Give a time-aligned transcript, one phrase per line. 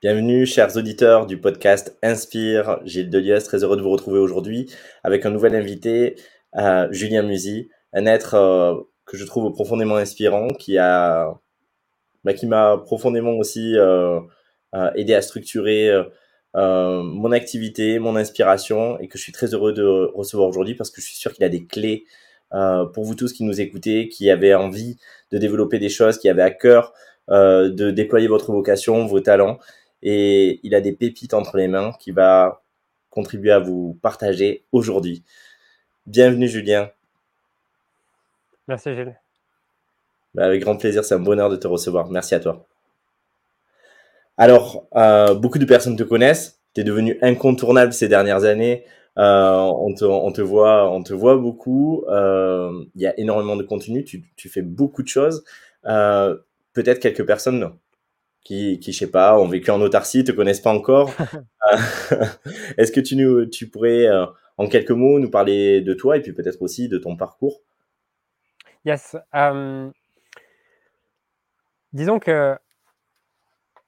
[0.00, 2.78] Bienvenue, chers auditeurs du podcast Inspire.
[2.84, 4.72] Gilles Delius, très heureux de vous retrouver aujourd'hui
[5.02, 6.14] avec un nouvel invité,
[6.54, 8.76] euh, Julien Musy, un être euh,
[9.06, 11.34] que je trouve profondément inspirant, qui a,
[12.22, 14.20] bah, qui m'a profondément aussi euh,
[14.94, 15.90] aidé à structurer
[16.54, 21.00] mon activité, mon inspiration, et que je suis très heureux de recevoir aujourd'hui parce que
[21.00, 22.04] je suis sûr qu'il a des clés
[22.52, 24.96] pour vous tous qui nous écoutez, qui avez envie
[25.32, 26.92] de développer des choses, qui avez à cœur
[27.28, 29.58] de déployer votre vocation, vos talents
[30.02, 32.62] et il a des pépites entre les mains qui va
[33.10, 35.24] contribuer à vous partager aujourd'hui.
[36.06, 36.90] Bienvenue Julien.
[38.68, 39.18] Merci Gilles.
[40.34, 42.08] Bah, avec grand plaisir, c'est un bonheur de te recevoir.
[42.10, 42.66] Merci à toi.
[44.36, 46.60] Alors, euh, beaucoup de personnes te connaissent.
[46.74, 48.84] Tu es devenu incontournable ces dernières années.
[49.18, 52.04] Euh, on, te, on, te, voit, on te voit beaucoup.
[52.08, 54.04] Euh, il y a énormément de contenu.
[54.04, 55.44] Tu, tu fais beaucoup de choses.
[55.82, 57.72] Peut-être quelques personnes
[58.44, 61.10] qui, qui, je sais pas, ont vécu en autarcie, te connaissent pas encore.
[61.72, 61.76] Euh,
[62.78, 64.24] est-ce que tu, nous, tu pourrais, euh,
[64.56, 67.60] en quelques mots, nous parler de toi et puis peut-être aussi de ton parcours?
[68.86, 69.16] Yes.
[69.34, 69.92] Um,
[71.92, 72.56] disons que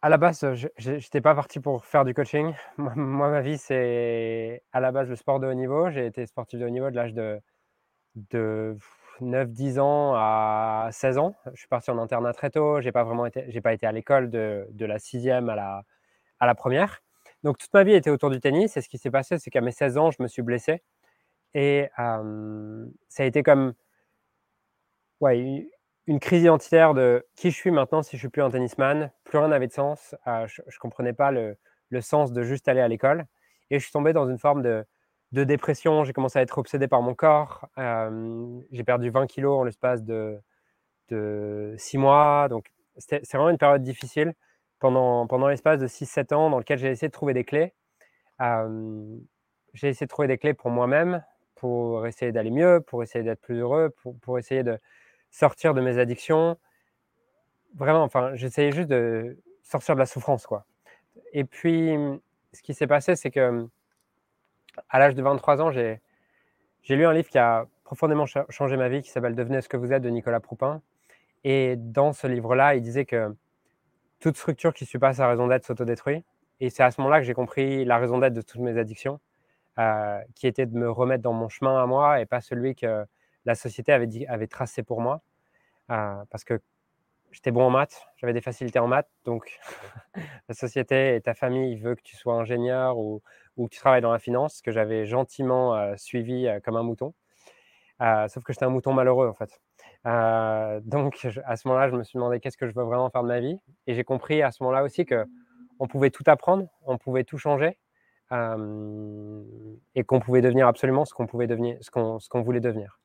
[0.03, 2.53] à la base, je n'étais pas parti pour faire du coaching.
[2.77, 5.91] Moi, ma vie, c'est à la base le sport de haut niveau.
[5.91, 7.41] J'ai été sportif de haut niveau de l'âge de,
[8.31, 8.77] de
[9.23, 11.35] 9-10 ans à 16 ans.
[11.53, 12.81] Je suis parti en internat très tôt.
[12.81, 15.83] J'ai pas été, pas été à l'école de, de, la sixième à la,
[16.39, 17.03] à la première.
[17.43, 18.77] Donc toute ma vie était autour du tennis.
[18.77, 20.83] Et ce qui s'est passé, c'est qu'à mes 16 ans, je me suis blessé.
[21.55, 23.75] Et euh, ça a été comme
[25.21, 25.69] ouais,
[26.07, 29.11] une crise identitaire de qui je suis maintenant si je suis plus un tennisman.
[29.25, 30.15] Plus rien n'avait de sens.
[30.27, 31.57] Euh, je, ne comprenais pas le,
[31.89, 33.27] le, sens de juste aller à l'école.
[33.71, 34.85] Et je suis tombé dans une forme de,
[35.33, 37.69] de dépression, j'ai commencé à être obsédé par mon corps.
[37.79, 40.41] Euh, j'ai perdu 20 kilos en l'espace de,
[41.09, 42.49] de 6 mois.
[42.49, 44.35] Donc, c'est vraiment une période difficile
[44.81, 47.75] pendant, pendant l'espace de 6-7 ans dans lequel j'ai essayé de trouver des clés.
[48.41, 49.17] Euh,
[49.75, 51.23] j'ai essayé de trouver des clés pour moi-même,
[51.55, 54.79] pour essayer d'aller mieux, pour essayer d'être plus heureux, pour, pour, essayer de
[55.31, 56.59] sortir de mes addictions.
[57.77, 60.65] Vraiment, enfin, j'essayais juste de sortir de la souffrance, quoi.
[61.33, 61.95] Et puis,
[62.53, 63.69] ce qui s'est passé, c'est que
[64.89, 66.01] à l'âge de 23 ans, j'ai
[66.89, 69.93] lu un livre qui a profondément changé ma vie, qui s'appelle Devenez ce que vous
[69.93, 70.81] êtes de Nicolas Proupin.
[71.45, 73.35] Et dans ce livre-là, il disait que
[74.21, 76.25] toute structure qui pas sa raison d'être s'autodétruit.
[76.61, 79.19] Et c'est à ce moment-là que j'ai compris la raison d'être de toutes mes addictions,
[79.79, 83.07] euh, qui était de me remettre dans mon chemin à moi et pas celui que
[83.47, 85.23] la société avait tracé pour moi.
[85.91, 86.61] Euh, parce que
[87.33, 89.59] j'étais bon en maths, j'avais des facilités en maths, donc
[90.49, 93.23] la société et ta famille veut que tu sois ingénieur ou,
[93.57, 97.13] que tu travailles dans la finance, que j'avais gentiment euh, suivi euh, comme un mouton.
[98.01, 99.61] Euh, sauf que j'étais un mouton malheureux en fait.
[100.87, 103.29] donc à ce moment-là, je me suis demandé qu'est-ce que je veux vraiment faire de
[103.29, 105.27] ma vie, et j'ai compris à ce moment-là aussi que
[105.79, 107.79] on pouvait tout apprendre, on pouvait tout changer,
[108.33, 113.01] et qu'on pouvait devenir absolument ce qu'on pouvait devenir, ce qu'on voulait devenir.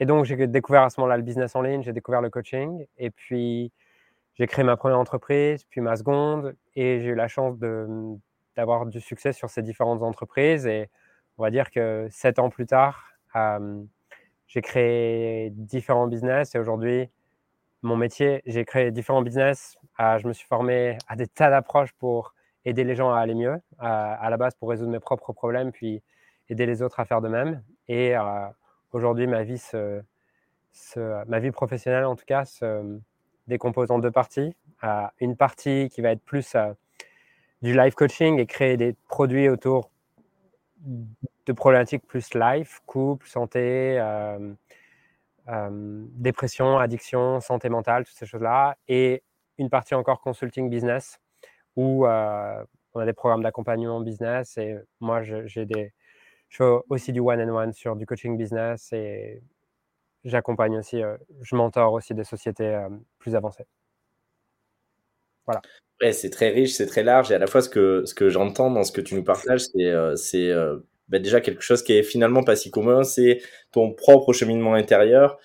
[0.00, 2.86] Et donc, j'ai découvert à ce moment-là le business en ligne, j'ai découvert le coaching.
[2.98, 3.72] Et puis,
[4.34, 6.54] j'ai créé ma première entreprise, puis ma seconde.
[6.74, 7.56] Et j'ai eu la chance
[8.56, 10.66] d'avoir du succès sur ces différentes entreprises.
[10.66, 10.88] Et
[11.36, 13.12] on va dire que sept ans plus tard,
[14.46, 16.54] j'ai créé différents business.
[16.54, 17.10] Et aujourd'hui,
[17.82, 19.76] mon métier, j'ai créé différents business.
[20.00, 22.34] Euh, je me suis formé à des tas d'approches pour
[22.64, 26.02] aider les gens à aller mieux, à la base pour résoudre mes propres problèmes, puis
[26.48, 27.62] aider les autres à faire de même.
[27.88, 28.48] Et euh,
[28.92, 29.60] Aujourd'hui, ma vie,
[31.52, 32.98] professionnelle, en tout cas, se
[33.46, 34.56] décompose en deux parties.
[34.82, 36.72] Euh, une partie qui va être plus euh,
[37.60, 39.90] du live coaching et créer des produits autour
[40.84, 44.54] de problématiques plus life, couple, santé, euh,
[45.46, 48.76] dépression, addiction, santé mentale, toutes ces choses-là.
[48.88, 49.22] Et
[49.58, 51.20] une partie encore consulting business
[51.76, 55.92] où on a des programmes d'accompagnement business et moi, j'ai des,
[56.48, 59.42] je fais aussi du one-on-one sur du coaching business et
[60.24, 63.66] j'accompagne aussi, euh, je mentor aussi des sociétés euh, plus avancées.
[65.46, 65.62] Voilà.
[66.02, 68.28] Ouais, c'est très riche, c'est très large et à la fois ce que, ce que
[68.28, 69.62] j'entends dans ce que tu nous partages,
[70.16, 70.78] c'est euh,
[71.08, 73.40] bah, déjà quelque chose qui est finalement pas si commun, c'est
[73.72, 75.38] ton propre cheminement intérieur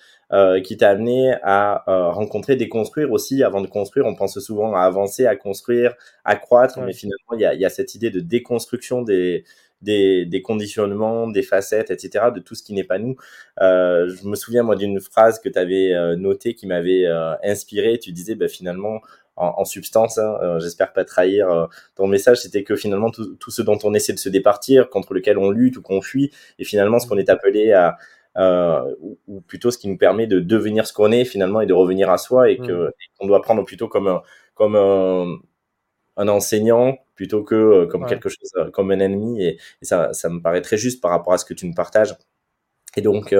[0.64, 3.44] qui t'a amené à rencontrer, déconstruire aussi.
[3.44, 7.40] Avant de construire, on pense souvent à avancer, à construire, à croître, mais finalement, il
[7.40, 9.44] y a, y a, cette idée de déconstruction des,
[9.84, 13.16] des, des, conditionnements, des facettes, etc., de tout ce qui n'est pas nous.
[13.60, 17.34] Euh, je me souviens, moi, d'une phrase que tu avais euh, notée qui m'avait euh,
[17.44, 17.98] inspiré.
[17.98, 19.00] Tu disais, bah, finalement,
[19.36, 23.50] en, en substance, hein, euh, j'espère pas trahir ton message, c'était que finalement, tout, tout,
[23.50, 26.64] ce dont on essaie de se départir, contre lequel on lutte ou qu'on fuit, et
[26.64, 27.96] finalement, ce qu'on est appelé à,
[28.36, 28.94] euh,
[29.28, 32.10] ou, plutôt ce qui nous permet de devenir ce qu'on est finalement et de revenir
[32.10, 32.92] à soi et que mmh.
[33.18, 34.22] qu'on doit prendre plutôt comme un,
[34.54, 35.36] comme un,
[36.16, 39.44] un enseignant plutôt que comme quelque chose, comme un ennemi.
[39.44, 42.14] Et, ça, ça me paraît très juste par rapport à ce que tu nous partages.
[42.96, 43.34] Et donc,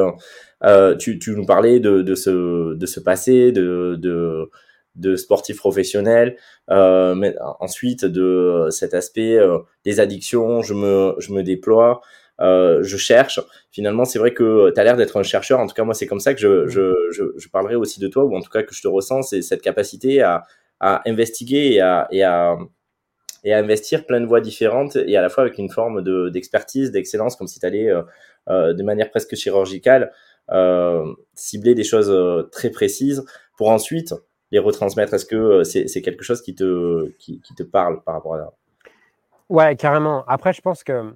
[0.99, 4.51] tu, tu, nous parlais de, de, ce, de ce passé, de, de,
[4.97, 6.37] de sportif professionnel,
[6.71, 9.39] euh, mais ensuite de cet aspect
[9.85, 12.01] des addictions, je me, je me déploie,
[12.41, 13.41] euh, je cherche.
[13.71, 15.61] Finalement, c'est vrai que tu as l'air d'être un chercheur.
[15.61, 18.09] En tout cas, moi, c'est comme ça que je, je, je, je, parlerai aussi de
[18.09, 20.45] toi, ou en tout cas que je te ressens, c'est cette capacité à,
[20.81, 22.57] à investiguer et à, et à,
[23.45, 27.37] et investir plein de voies différentes et à la fois avec une forme d'expertise, d'excellence,
[27.37, 28.03] comme si tu allais euh,
[28.49, 30.13] euh, de manière presque chirurgicale
[30.51, 32.13] euh, cibler des choses
[32.51, 33.25] très précises
[33.57, 34.15] pour ensuite
[34.51, 35.15] les retransmettre.
[35.15, 38.53] Est-ce que c'est quelque chose qui te, qui, te parle par rapport à ça?
[39.51, 40.25] Ouais, carrément.
[40.27, 41.15] Après, je pense que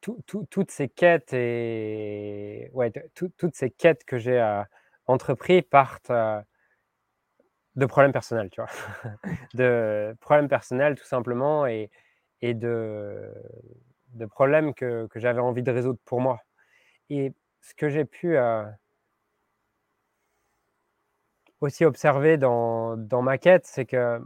[0.00, 4.62] toutes ces quêtes et ouais, toutes ces quêtes que j'ai euh,
[5.70, 6.12] partent
[7.76, 8.70] de problèmes personnels, tu vois,
[9.54, 11.90] de problèmes personnels tout simplement et,
[12.42, 13.32] et de,
[14.14, 16.40] de problèmes que, que j'avais envie de résoudre pour moi.
[17.10, 18.64] Et ce que j'ai pu euh,
[21.60, 24.20] aussi observer dans, dans ma quête, c'est que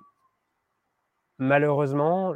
[1.39, 2.35] malheureusement,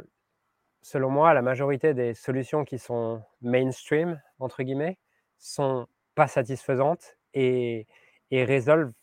[0.81, 4.97] selon moi, la majorité des solutions qui sont mainstream, entre guillemets,
[5.37, 7.87] sont pas satisfaisantes et,
[8.31, 8.93] résolvent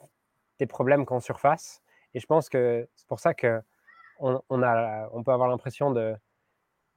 [0.58, 1.82] des problèmes qu'en surface.
[2.16, 3.60] Et je pense que c'est pour ça que
[4.20, 6.16] on, peut avoir l'impression de,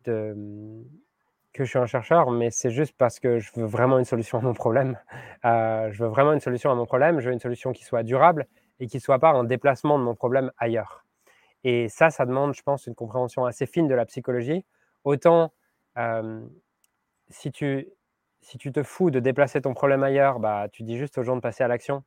[0.06, 4.38] que je suis un chercheur, mais c'est juste parce que je veux vraiment une solution
[4.38, 4.98] à mon problème.
[5.45, 7.21] Euh, je veux vraiment une solution à mon problème.
[7.21, 8.45] Je veux une solution qui soit durable
[8.81, 11.06] et qui ne soit pas un déplacement de mon problème ailleurs.
[11.63, 14.65] Et ça, ça demande, je pense, une compréhension assez fine de la psychologie.
[15.06, 15.54] Autant
[15.98, 16.45] euh,
[17.30, 17.88] si, tu,
[18.42, 21.38] si tu te fous de déplacer ton problème ailleurs, bah, tu dis juste aux gens
[21.38, 22.04] de passer à l'action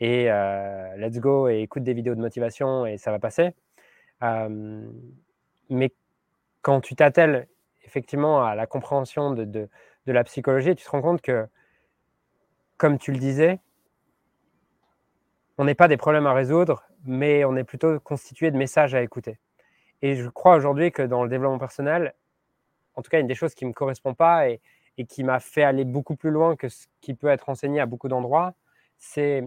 [0.00, 3.54] et euh, let's go et écoute des vidéos de motivation et ça va passer.
[5.70, 5.92] Mais
[6.62, 7.48] quand tu t'attelles
[7.84, 9.68] effectivement à la compréhension de, de,
[10.06, 11.46] de, la psychologie, tu te rends compte que,
[12.76, 13.60] comme tu le disais,
[15.58, 19.02] on n'est pas des problèmes à résoudre, mais on est plutôt constitué de messages à
[19.02, 19.38] écouter.
[20.02, 22.14] Et je crois aujourd'hui que dans le développement personnel,
[22.94, 24.60] en tout cas, une des choses qui ne me correspond pas et,
[25.08, 28.08] qui m'a fait aller beaucoup plus loin que ce qui peut être enseigné à beaucoup
[28.08, 28.54] d'endroits,
[28.96, 29.42] c'est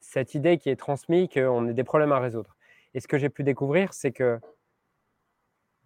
[0.00, 2.56] cette idée qui est transmise qu'on a des problèmes à résoudre.
[2.94, 4.40] Et ce que j'ai pu découvrir, c'est que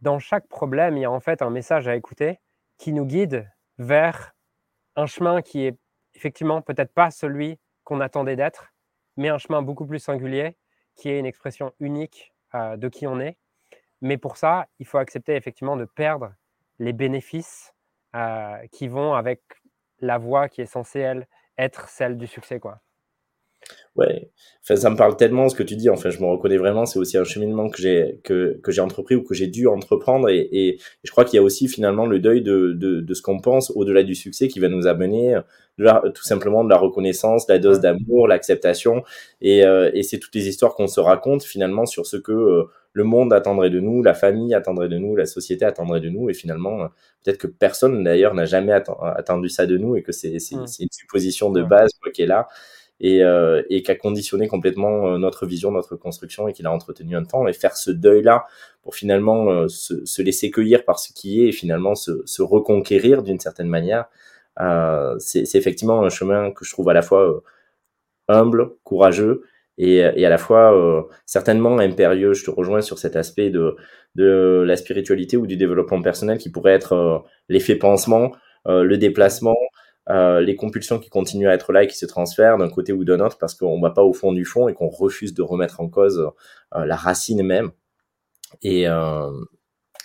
[0.01, 2.41] dans chaque problème, il y a en fait un message à écouter
[2.79, 3.49] qui nous guide
[3.79, 4.35] vers
[4.97, 5.79] un chemin qui est
[6.15, 8.73] effectivement peut-être pas celui qu'on attendait d'être,
[9.17, 10.57] mais un chemin beaucoup plus singulier,
[10.95, 13.37] qui est une expression unique euh, de qui on est.
[14.01, 16.35] Mais pour ça, il faut accepter effectivement de perdre
[16.79, 17.73] les bénéfices
[18.15, 19.41] euh, qui vont avec
[20.01, 21.25] la voie qui est censée,
[21.57, 22.61] être celle du succès.
[23.95, 24.31] Ouais,
[24.63, 25.91] enfin, ça me parle tellement ce que tu dis.
[25.91, 26.87] Enfin, je me reconnais vraiment.
[26.87, 30.31] C'est aussi un cheminement que j'ai que, que j'ai entrepris ou que j'ai dû entreprendre.
[30.31, 33.21] Et, et, je crois qu'il y a aussi finalement le deuil de, de, de ce
[33.21, 35.39] qu'on pense au-delà du succès qui va nous amener
[35.79, 39.05] de tout simplement de la reconnaissance, la dose d'amour, l'acceptation.
[39.43, 42.65] Et, euh, et c'est toutes les histoires qu'on se raconte finalement sur ce que euh,
[42.95, 46.31] le monde attendrait de nous, la famille attendrait de nous, la société attendrait de nous.
[46.31, 46.89] Et finalement,
[47.25, 50.83] peut-être que personne d'ailleurs n'a jamais attendu ça de nous et que c'est c'est, c'est
[50.83, 52.49] une supposition de base quoi, qui est là
[53.03, 57.17] et, euh, qui a conditionné complètement euh, notre vision, notre construction et qui l'a entretenu
[57.17, 58.47] un temps et faire ce deuil-là
[58.83, 63.25] pour finalement euh, se, se, laisser cueillir par ce qui est et finalement se, reconquérir
[63.25, 64.07] d'une certaine manière.
[64.61, 67.43] Euh, c'est effectivement un chemin que je trouve à la fois
[68.29, 69.43] humble, courageux
[69.79, 72.35] et, à la fois certainement impérieux.
[72.35, 76.75] Je te rejoins sur cet aspect de la spiritualité ou du développement personnel qui pourrait
[76.75, 78.33] être l'effet pansement,
[78.67, 79.57] le déplacement,
[80.11, 83.05] euh, les compulsions qui continuent à être là et qui se transfèrent d'un côté ou
[83.05, 85.81] d'un autre parce qu'on va pas au fond du fond et qu'on refuse de remettre
[85.81, 86.31] en cause
[86.75, 87.71] euh, la racine même.
[88.63, 89.31] Et, euh,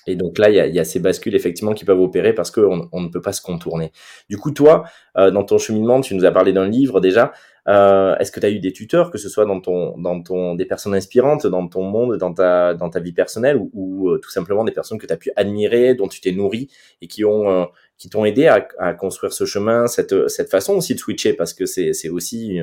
[0.07, 2.49] et donc là, il y a, y a, ces bascules effectivement qui peuvent opérer parce
[2.49, 3.91] qu'on on ne peut pas se contourner.
[4.29, 4.85] Du coup, toi,
[5.17, 7.33] euh, dans ton cheminement, tu nous as parlé d'un livre déjà.
[7.67, 10.55] Euh, Est-ce que tu as eu des tuteurs, que ce soit dans ton, dans ton,
[10.55, 14.19] des personnes inspirantes dans ton monde, dans ta, dans ta vie personnelle, ou, ou euh,
[14.19, 16.69] tout simplement des personnes que tu as pu admirer, dont tu t'es nourri
[17.01, 17.65] et qui ont, euh,
[17.97, 21.53] qui t'ont aidé à, à, construire ce chemin, cette, cette façon aussi de switcher, parce
[21.53, 22.61] que c'est, aussi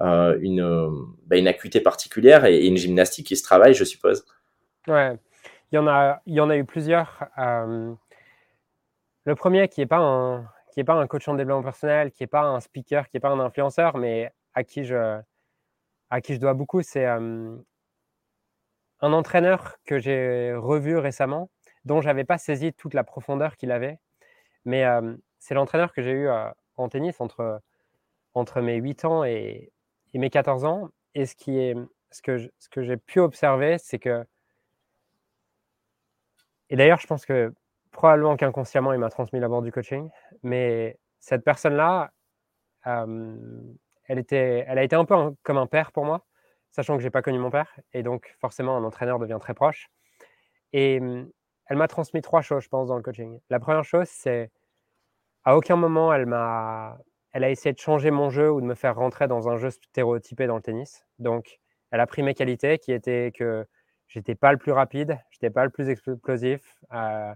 [0.00, 0.90] euh, une,
[1.26, 4.24] bah, une acuité particulière et, et une gymnastique qui se travaille, je suppose.
[4.88, 5.16] Ouais,
[5.72, 7.24] il y en a, il y en a eu plusieurs.
[7.38, 7.94] Euh,
[9.24, 12.22] le premier qui n'est pas un qui est pas un coach en développement personnel, qui
[12.22, 15.20] n'est pas un speaker, qui n'est pas un influenceur, mais à qui je
[16.10, 17.56] à qui je dois beaucoup, c'est euh,
[19.00, 21.50] un entraîneur que j'ai revu récemment,
[21.84, 23.98] dont j'avais pas saisi toute la profondeur qu'il avait.
[24.64, 26.28] Mais euh, c'est l'entraîneur que j'ai eu
[26.76, 27.62] en tennis entre
[28.34, 29.72] entre mes 8 ans et,
[30.14, 30.90] mes 14 ans.
[31.14, 31.74] Et ce qui est
[32.10, 34.24] ce que j'ai pu observer, c'est que
[36.70, 37.52] et d'ailleurs, je pense que
[37.92, 40.10] probablement qu'inconsciemment, il m'a transmis l'amour du coaching.
[40.42, 42.12] Mais cette personne-là,
[42.84, 43.74] elle,
[44.08, 46.24] a été un peu comme un père pour moi,
[46.70, 47.74] sachant que j'ai pas connu mon père.
[47.92, 49.88] Et donc, forcément, un entraîneur devient très proche.
[50.72, 51.00] Et
[51.66, 53.40] elle m'a transmis trois choses, je pense, dans le coaching.
[53.50, 54.50] La première chose, c'est
[55.44, 56.28] à aucun moment elle
[57.32, 59.68] elle a essayé de changer mon jeu ou de me faire rentrer dans un jeu
[59.68, 61.04] stéréotypé dans le tennis.
[61.18, 61.58] Donc,
[61.90, 63.66] elle a pris mes qualités, qui étaient que
[64.08, 67.32] j'étais pas le plus rapide, j'étais pas le plus explosif, euh,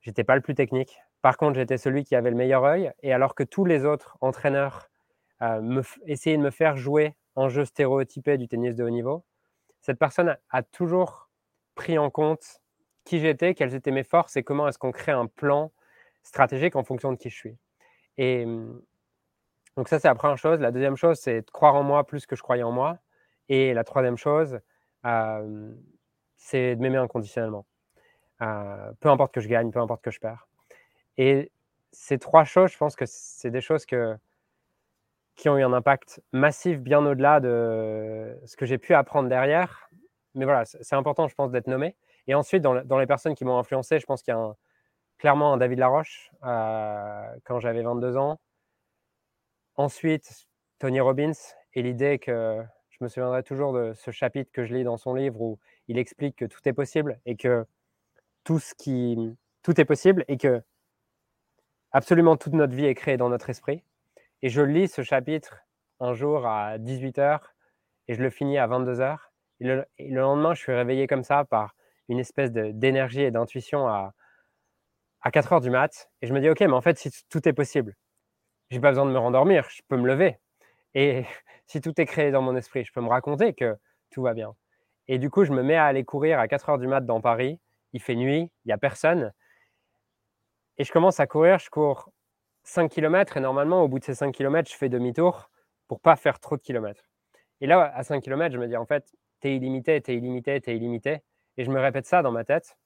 [0.00, 0.98] j'étais pas le plus technique.
[1.22, 2.92] Par contre, j'étais celui qui avait le meilleur œil.
[3.02, 4.88] Et alors que tous les autres entraîneurs
[5.42, 9.24] euh, essayaient de me faire jouer un jeu stéréotypé du tennis de haut niveau,
[9.80, 11.30] cette personne a toujours
[11.74, 12.60] pris en compte
[13.04, 15.72] qui j'étais, quelles étaient mes forces et comment est-ce qu'on crée un plan
[16.22, 17.56] stratégique en fonction de qui je suis.
[18.16, 18.80] Et mmh,
[19.76, 20.60] donc ça, c'est la première chose.
[20.60, 22.98] La deuxième chose, c'est de croire en moi plus que je croyais en moi.
[23.48, 24.60] Et la troisième chose,
[26.42, 27.64] c'est de m'aimer inconditionnellement.
[28.38, 30.48] peu importe que je gagne, peu importe que je perds.
[31.16, 31.52] Et
[31.92, 34.16] ces trois choses, je pense que c'est des choses que,
[35.36, 39.88] qui ont eu un impact massif bien au-delà de ce que j'ai pu apprendre derrière.
[40.34, 41.94] Mais voilà, c'est important, je pense, d'être nommé.
[42.26, 44.52] Et ensuite, dans, les personnes qui m'ont influencé, je pense qu'il y a
[45.18, 48.40] clairement un David Laroche euh, quand j'avais 22 ans.
[49.76, 50.46] Ensuite,
[50.78, 51.32] Tony Robbins
[51.74, 52.62] et l'idée que
[53.02, 55.98] je me souviendrai toujours de ce chapitre que je lis dans son livre où il
[55.98, 57.66] explique que tout est possible et que
[58.44, 60.62] tout ce qui tout est possible et que
[61.90, 63.82] absolument toute notre vie est créée dans notre esprit.
[64.42, 65.64] Et je lis ce chapitre
[65.98, 67.40] un jour à 18h
[68.06, 69.18] et je le finis à 22h.
[69.58, 69.84] Et le,
[70.20, 71.74] lendemain, je suis réveillé comme ça par
[72.08, 74.14] une espèce d'énergie et d'intuition à,
[75.22, 76.08] à 4 heures du mat.
[76.20, 77.96] Et je me dis, OK, mais en fait, si tout est possible,
[78.70, 80.38] j'ai pas besoin de me rendormir, je peux me lever.
[80.94, 81.24] Et
[81.72, 83.78] si tout est créé dans mon esprit, je peux me raconter que
[84.10, 84.54] tout va bien.
[85.08, 87.22] Et du coup, je me mets à aller courir à 4 heures du mat dans
[87.22, 87.58] Paris.
[87.94, 89.32] Il fait nuit, il n'y a personne.
[90.76, 92.10] Et je commence à courir, je cours
[92.64, 95.50] 5 km et normalement, au bout de ces 5 km, je fais demi-tour
[95.88, 97.08] pour pas faire trop de kilomètres.
[97.62, 99.10] Et là, à 5 km, je me dis, en fait,
[99.40, 101.22] tu es illimité, tu es illimité, tu es illimité.
[101.56, 102.76] Et je me répète ça dans ma tête.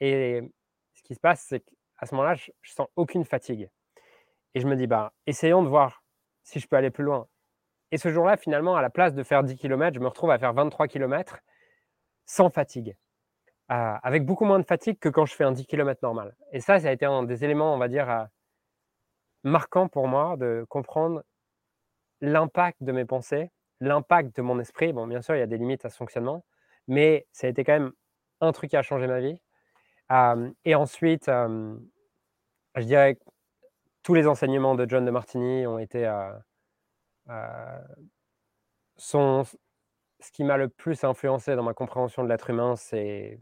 [0.00, 0.42] Et
[0.94, 3.70] ce qui se passe, c'est qu'à ce moment-là, je, ne sens aucune fatigue.
[4.56, 6.02] Et je me dis, bah, essayons de voir
[6.42, 7.28] si je peux aller plus loin.
[7.92, 10.38] Et ce jour-là, finalement, à la place de faire 10 km, je me retrouve à
[10.38, 11.38] faire 23 km
[12.24, 12.96] sans fatigue,
[13.72, 16.36] euh, avec beaucoup moins de fatigue que quand je fais un 10 km normal.
[16.52, 18.24] Et ça, ça a été un des éléments, on va dire, euh,
[19.42, 21.24] marquants pour moi de comprendre
[22.20, 24.92] l'impact de mes pensées, l'impact de mon esprit.
[24.92, 26.44] Bon, bien sûr, il y a des limites à ce fonctionnement,
[26.86, 27.92] mais ça a été quand même
[28.40, 29.40] un truc qui a changé ma vie.
[30.64, 33.20] et ensuite, je dirais que
[34.02, 36.06] tous les enseignements de John de Martini ont été
[38.96, 39.44] sont
[40.20, 43.40] ce qui m'a le plus influencé dans ma compréhension de l'être humain ces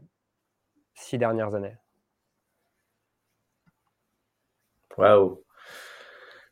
[0.93, 1.77] six dernières années.
[4.97, 5.43] Waouh!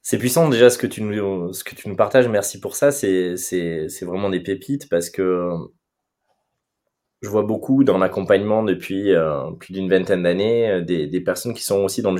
[0.01, 2.29] C'est puissant déjà ce que tu nous, ce que tu nous partages.
[2.29, 2.91] Merci pour ça.
[2.91, 3.35] C'est
[4.03, 5.51] vraiment des pépites parce que
[7.21, 11.53] je vois beaucoup dans l'accompagnement depuis euh, plus d'une vingtaine d'années euh, des, des, personnes
[11.55, 12.15] qui sont aussi dans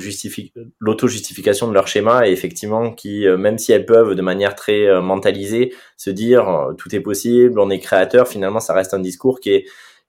[0.80, 5.00] l'auto-justification de leur schéma et effectivement qui, euh, même si elles peuvent de manière très
[5.00, 9.50] mentalisée se dire tout est possible, on est créateur, finalement ça reste un discours qui
[9.50, 9.64] est,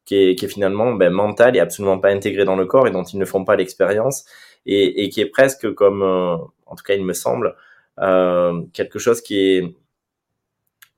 [0.05, 2.91] qui est, qui est finalement ben, mental et absolument pas intégré dans le corps et
[2.91, 4.25] dont ils ne font pas l'expérience
[4.65, 7.55] et, et, qui est presque comme, en tout cas il me semble,
[8.73, 9.75] quelque chose qui est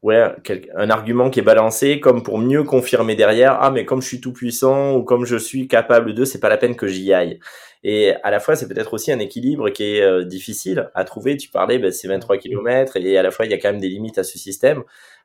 [0.03, 0.35] ouais,
[0.75, 4.21] un argument qui est balancé comme pour mieux confirmer derrière, ah mais comme je suis
[4.21, 7.39] tout puissant ou comme je suis capable de, c'est pas la peine que j'y aille.
[7.83, 11.37] Et à la fois, c'est peut-être aussi un équilibre qui est euh, difficile à trouver.
[11.37, 13.81] Tu parlais, ben, c'est 23 km et à la fois, il y a quand même
[13.81, 14.83] des limites à ce système.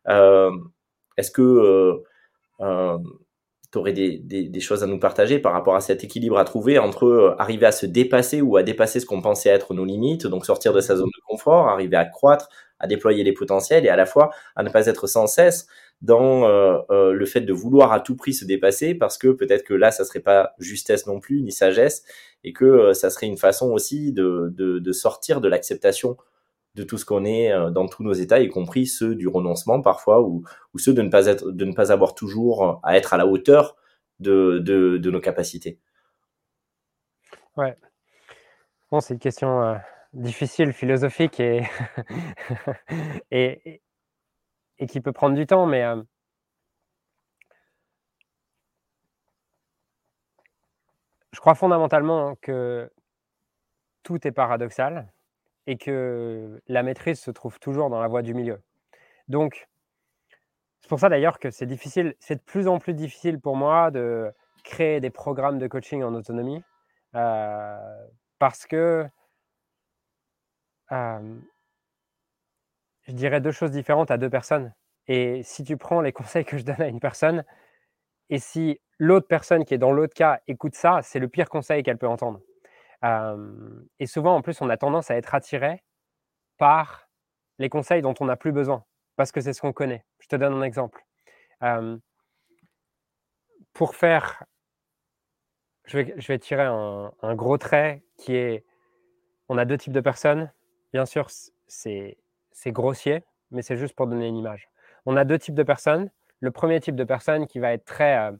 [0.08, 0.50] Euh,
[1.18, 2.98] Est-ce que euh,
[3.72, 6.44] tu aurais des, des, des, choses à nous partager par rapport à cet équilibre à
[6.44, 10.26] trouver entre arriver à se dépasser ou à dépasser ce qu'on pensait être nos limites,
[10.26, 13.88] donc sortir de sa zone de confort, arriver à croître, à déployer les potentiels et
[13.88, 15.66] à la fois à ne pas être sans cesse
[16.02, 19.64] dans euh, euh, le fait de vouloir à tout prix se dépasser parce que peut-être
[19.64, 22.04] que là ça serait pas justesse non plus ni sagesse
[22.44, 26.16] et que euh, ça serait une façon aussi de, de, de sortir de l'acceptation
[26.74, 30.20] de tout ce qu'on est dans tous nos états y compris ceux du renoncement parfois
[30.20, 33.16] ou, ou ceux de ne pas être de ne pas avoir toujours à être à
[33.16, 33.76] la hauteur
[34.20, 35.78] de, de, nos capacités.
[37.56, 37.74] Ouais.
[38.90, 39.78] Bon c'est une question
[40.16, 41.40] difficile, philosophique
[43.30, 43.80] et,
[44.78, 46.02] et, qui peut prendre du temps, mais euh,
[51.32, 52.90] je crois fondamentalement que
[54.02, 55.12] tout est paradoxal
[55.66, 58.60] et que la maîtrise se trouve toujours dans la voie du milieu.
[59.28, 59.68] Donc,
[60.80, 63.90] c'est pour ça d'ailleurs que c'est difficile, c'est de plus en plus difficile pour moi
[63.90, 64.32] de
[64.64, 66.62] créer des programmes de coaching en autonomie
[68.38, 69.08] parce que
[70.90, 71.16] je
[73.08, 74.74] dirais deux choses différentes à deux personnes.
[75.08, 77.44] Et si tu prends les conseils que je donne à une personne,
[78.30, 81.82] et si l'autre personne qui est dans l'autre cas écoute ça, c'est le pire conseil
[81.82, 82.40] qu'elle peut entendre.
[83.98, 85.82] et souvent, en plus, on a tendance à être attiré
[86.58, 87.08] par
[87.58, 88.84] les conseils dont on n'a plus besoin,
[89.16, 90.04] parce que c'est ce qu'on connaît.
[90.20, 91.04] Je te donne un exemple.
[93.72, 94.44] pour faire,
[95.86, 98.64] je vais, tirer un, gros trait qui est,
[99.48, 100.50] on a deux types de personnes.
[100.96, 101.28] Bien sûr,
[101.66, 102.16] c'est
[102.68, 104.70] grossier, mais c'est juste pour donner une image.
[105.04, 106.08] On a deux types de personnes.
[106.40, 108.32] Le premier type de personne qui va être très euh,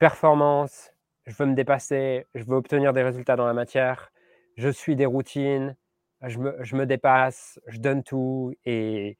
[0.00, 0.90] performance,
[1.24, 4.10] je veux me dépasser, je veux obtenir des résultats dans la matière,
[4.56, 5.76] je suis des routines,
[6.20, 9.16] je me, je dépasse, je donne tout et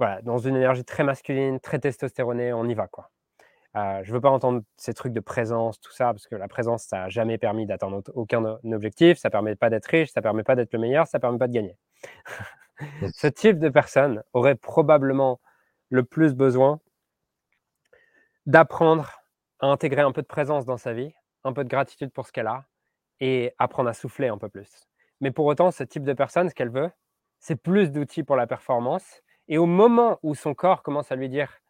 [0.00, 3.12] voilà, dans une énergie très masculine, très testostéronée, on y va quoi.
[3.76, 6.46] Euh, je ne veux pas entendre ces trucs de présence, tout ça, parce que la
[6.46, 10.20] présence, ça n'a jamais permis d'atteindre aucun objectif, ça ne permet pas d'être riche, ça
[10.20, 11.76] ne permet pas d'être le meilleur, ça ne permet pas de gagner.
[13.14, 15.40] Ce type de personne aurait probablement
[15.90, 16.80] le plus besoin
[18.46, 19.10] d'apprendre
[19.60, 21.12] à intégrer un peu de présence dans sa vie,
[21.44, 22.64] un peu de gratitude pour ce qu'elle a
[23.20, 24.88] et apprendre à souffler un peu plus.
[25.20, 26.90] Mais pour autant, ce type de personne, ce qu'elle veut,
[27.38, 29.22] c'est plus d'outils pour la performance.
[29.48, 31.60] Et au moment où son corps commence à lui dire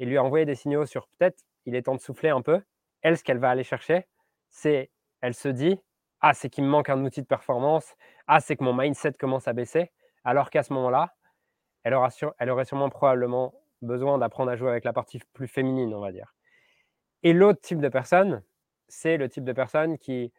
[0.00, 2.60] et lui envoyer des signaux sur peut-être il est temps de souffler un peu,
[3.02, 4.08] elle, ce qu'elle va aller chercher,
[4.48, 4.90] c'est,
[5.20, 5.78] elle se dit,
[6.20, 7.94] ah, c'est qu'il me manque un outil de performance,
[8.26, 9.92] ah, c'est que mon mindset commence à baisser,
[10.24, 11.14] alors qu'à ce moment-là,
[11.84, 11.94] elle,
[12.38, 16.12] elle aurait sûrement probablement besoin d'apprendre à jouer avec la partie plus féminine, on va
[16.12, 16.34] dire.
[17.22, 18.42] Et l'autre type de personne,
[18.88, 20.32] c'est le type de personne qui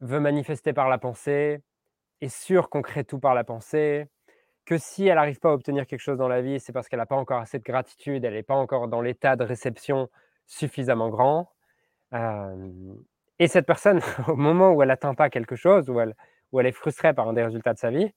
[0.00, 1.62] veut manifester par la pensée,
[2.20, 4.06] est sûr qu'on crée tout par la pensée,
[4.68, 6.98] que si elle n'arrive pas à obtenir quelque chose dans la vie, c'est parce qu'elle
[6.98, 10.10] n'a pas encore assez de gratitude, elle n'est pas encore dans l'état de réception
[10.46, 11.50] suffisamment grand.
[13.38, 16.14] et cette personne, au moment où elle n'atteint pas quelque chose, où elle,
[16.52, 18.12] où elle est frustrée par un des résultats de sa vie,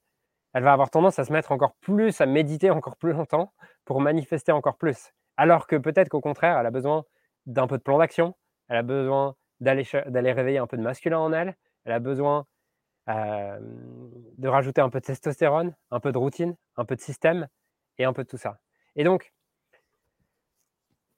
[0.54, 3.54] elle va avoir tendance à se mettre encore plus, à méditer encore plus longtemps
[3.86, 5.14] pour manifester encore plus.
[5.38, 7.06] Alors que peut-être qu'au contraire, elle a besoin
[7.46, 8.36] d'un peu de plan d'action,
[8.68, 12.46] elle a besoin d'aller, d'aller réveiller un peu de masculin en elle, elle a besoin
[13.08, 17.48] de rajouter un peu de testostérone, un peu de routine, un peu de système
[17.98, 18.60] et un peu de tout ça.
[18.96, 19.34] Et donc,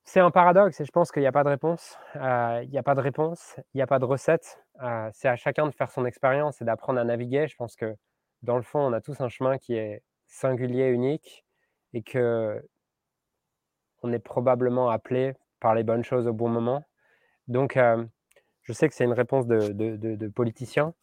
[0.06, 1.98] c'est un paradoxe et je pense qu'il n'y a pas de réponse.
[2.16, 4.64] il n'y a pas de réponse, il n'y a pas de recette.
[5.14, 7.48] c'est à chacun de faire son expérience et d'apprendre à naviguer.
[7.48, 7.96] Je pense que
[8.42, 11.46] dans le fond, on a tous un chemin qui est singulier, unique
[11.94, 12.62] et que
[14.02, 16.84] on est probablement appelé par les bonnes choses au bon moment.
[17.48, 17.80] Donc,
[18.64, 20.94] je sais que c'est une réponse de, de politicien,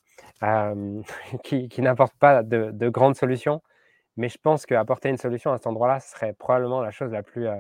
[1.42, 3.62] qui, n'apporte pas de, grandes solutions.
[4.16, 7.46] Mais je pense qu'apporter une solution à cet endroit-là serait probablement la chose la plus
[7.46, 7.56] euh,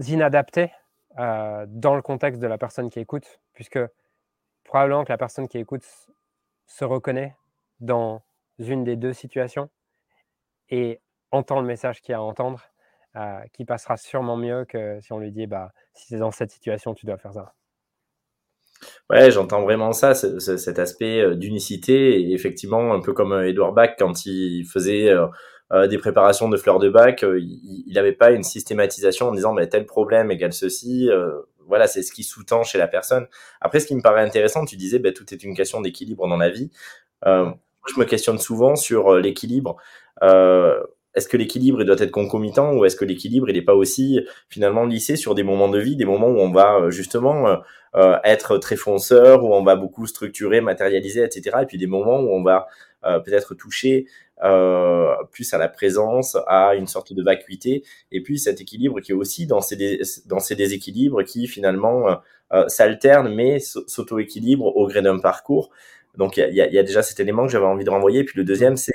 [0.00, 0.72] inadaptée
[1.18, 3.78] euh, dans le contexte de la personne qui écoute, puisque
[4.64, 5.84] probablement que la personne qui écoute
[6.66, 7.36] se reconnaît
[7.80, 8.22] dans
[8.58, 9.70] une des deux situations
[10.70, 11.00] et
[11.30, 12.62] entend le message qu'il y a à entendre,
[13.16, 16.50] euh, qui passera sûrement mieux que si on lui dit bah, si c'est dans cette
[16.50, 17.54] situation, tu dois faire ça.
[19.10, 22.20] Ouais, j'entends vraiment ça, cet aspect euh, d'unicité.
[22.20, 25.26] Et effectivement, un peu comme Edouard Bach, quand il faisait euh,
[25.72, 29.86] euh, des préparations de fleurs de bac, il n'avait pas une systématisation en disant tel
[29.86, 31.08] problème égale ceci.
[31.66, 33.26] voilà, c'est ce qui sous-tend chez la personne.
[33.60, 36.36] Après, ce qui me paraît intéressant, tu disais, bah, tout est une question d'équilibre dans
[36.36, 36.70] la vie.
[37.24, 39.76] je me questionne souvent sur l'équilibre
[41.14, 44.84] est-ce que l'équilibre doit être concomitant ou est-ce que l'équilibre il n'est pas aussi finalement
[44.84, 47.46] lissé sur des moments de vie, des moments où on va euh, justement
[47.94, 51.58] euh, euh, être très fonceur, où on va beaucoup structurer, matérialiser, etc.
[51.62, 52.66] Et puis des moments où on va
[53.24, 54.06] peut-être toucher
[55.30, 59.14] plus à la présence, à une sorte de vacuité, et puis cet équilibre qui est
[59.14, 62.20] aussi dans ces, dans ces déséquilibres qui finalement
[62.66, 65.70] s'alternent mais s'auto-équilibrent au gré d'un parcours.
[66.16, 68.24] Donc il y a, y a, déjà cet élément que j'avais envie de renvoyer.
[68.24, 68.92] Puis le deuxième, c'est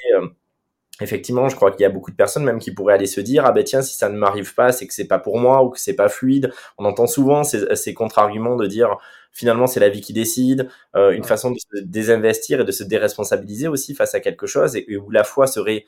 [1.01, 3.45] effectivement, je crois qu'il y a beaucoup de personnes même qui pourraient aller se dire
[3.45, 5.69] ah ben tiens si ça ne m'arrive pas c'est que c'est pas pour moi ou
[5.69, 6.51] que c'est pas fluide.
[6.77, 8.97] On entend souvent ces, ces contre-arguments de dire
[9.31, 12.83] finalement c'est la vie qui décide, euh, une façon de se désinvestir et de se
[12.83, 15.85] déresponsabiliser aussi face à quelque chose et, où la foi serait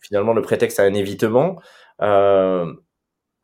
[0.00, 1.60] finalement le prétexte à un évitement.
[2.02, 2.72] Euh,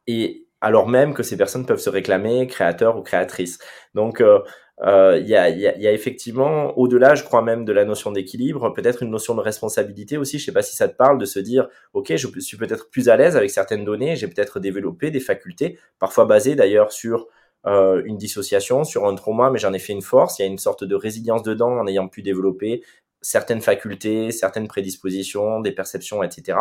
[0.07, 3.59] et alors même que ces personnes peuvent se réclamer créateurs ou créatrices.
[3.94, 4.40] Donc euh,
[4.83, 8.73] euh, il y, a, y, a, effectivement, au-delà, je crois même, de la notion d'équilibre,
[8.75, 10.39] peut-être une notion de responsabilité aussi.
[10.39, 13.09] Je sais pas si ça te parle de se dire, ok, je suis peut-être plus
[13.09, 17.27] à l'aise avec certaines données, j'ai peut-être développé des facultés, parfois basées d'ailleurs sur
[17.67, 20.39] euh, une dissociation, sur un trauma, mais j'en ai fait une force.
[20.39, 22.83] Il y a une sorte de résilience dedans en ayant pu développer
[23.23, 26.59] certaines facultés, certaines prédispositions, des perceptions, etc.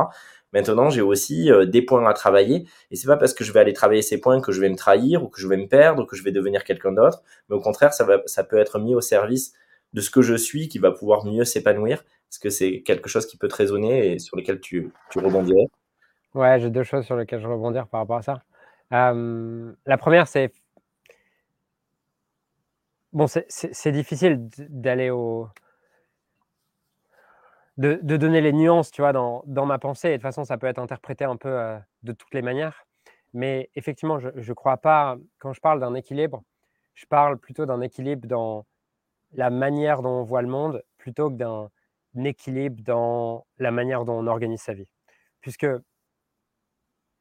[0.56, 2.66] Maintenant, j'ai aussi euh, des points à travailler.
[2.90, 4.78] Et c'est pas parce que je vais aller travailler ces points que je vais me
[4.78, 7.22] trahir ou que je vais me perdre ou que je vais devenir quelqu'un d'autre.
[7.50, 9.54] Mais au contraire, ça, va, ça peut être mis au service
[9.92, 12.06] de ce que je suis qui va pouvoir mieux s'épanouir.
[12.32, 15.68] Est-ce que c'est quelque chose qui peut te résonner et sur lequel tu, tu rebondirais
[16.34, 18.42] Ouais, j'ai deux choses sur lesquelles je rebondir par rapport à ça.
[18.94, 20.54] Euh, la première, c'est
[23.12, 25.50] bon, c'est difficile d'aller au
[27.78, 30.10] de, donner les nuances, tu vois, dans, ma pensée.
[30.10, 32.86] Et de toute façon, ça peut être interprété un peu euh, de toutes les manières.
[33.34, 36.44] Mais effectivement, je ne crois pas, quand je parle d'un équilibre,
[36.94, 38.66] je parle plutôt d'un équilibre dans
[39.34, 41.70] la manière dont on voit le monde plutôt que d'un
[42.24, 44.88] équilibre dans la manière dont on organise sa vie.
[45.42, 45.68] Puisque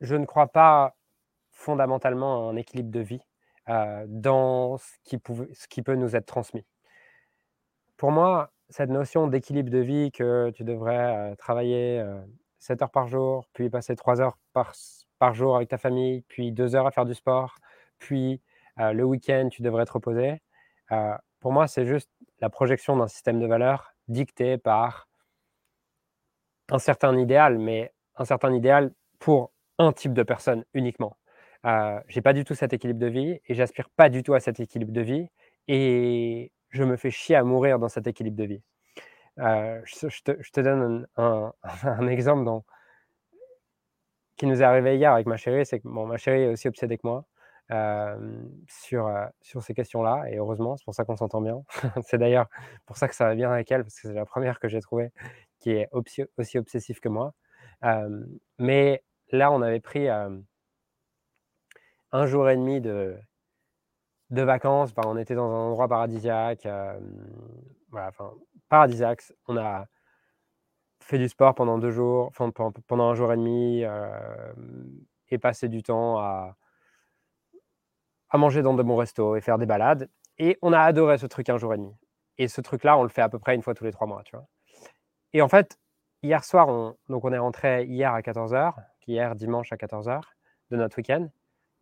[0.00, 0.94] je ne crois pas
[1.50, 3.22] fondamentalement à un équilibre de vie
[3.68, 5.20] euh, dans ce qui,
[5.54, 6.64] ce qui peut nous être transmis.
[7.96, 12.04] Pour moi, cette notion d'équilibre de vie que tu devrais travailler
[12.58, 14.74] 7 heures par jour, puis passer 3 heures par,
[15.32, 17.54] jour avec ta famille, puis 2 heures à faire du sport,
[18.00, 18.40] puis
[18.76, 20.42] le week-end, tu devrais te reposer.
[21.38, 22.10] pour moi, c'est juste
[22.40, 25.08] la projection d'un système de valeurs dicté par
[26.68, 31.16] un certain idéal, mais un certain idéal pour un type de personne uniquement.
[31.64, 34.40] Euh, j'ai pas du tout cet équilibre de vie et j'aspire pas du tout à
[34.40, 35.28] cet équilibre de vie.
[35.68, 38.62] Et je me fais chier à mourir dans cet équilibre de vie.
[39.38, 41.52] Euh, je, te, donne un,
[42.08, 42.62] exemple
[44.36, 45.64] qui nous est arrivé hier avec ma chérie.
[45.64, 47.24] C'est que bon, ma chérie est aussi obsédée que moi
[47.70, 50.24] euh, sur, euh, sur ces questions-là.
[50.30, 51.62] Et heureusement, c'est pour ça qu'on s'entend bien.
[52.02, 52.48] c'est d'ailleurs
[52.86, 54.80] pour ça que ça va bien avec elle, parce que c'est la première que j'ai
[54.80, 55.10] trouvée
[55.60, 57.34] qui est aussi, aussi obsessive que moi.
[58.58, 60.42] mais là, on avait pris un
[62.26, 63.16] jour et demi de,
[64.34, 66.68] de vacances, on était dans un endroit paradisiaque.
[67.90, 68.32] voilà, enfin,
[68.68, 69.22] paradisiaque.
[69.48, 69.86] On a
[71.00, 72.32] fait du sport pendant deux jours,
[72.86, 73.84] pendant un jour et demi,
[75.30, 76.56] et passé du temps à,
[78.30, 80.10] à manger dans de bons restos et faire des balades.
[80.38, 81.94] Et on a adoré ce truc un jour et demi.
[82.38, 84.22] Et ce truc-là, on le fait à peu près une fois tous les trois mois,
[84.24, 84.46] tu vois.
[85.32, 85.78] Et en fait,
[86.22, 88.74] hier soir, on, donc on est rentré hier à 14h,
[89.06, 90.20] hier dimanche à 14h
[90.70, 91.28] de notre week-end,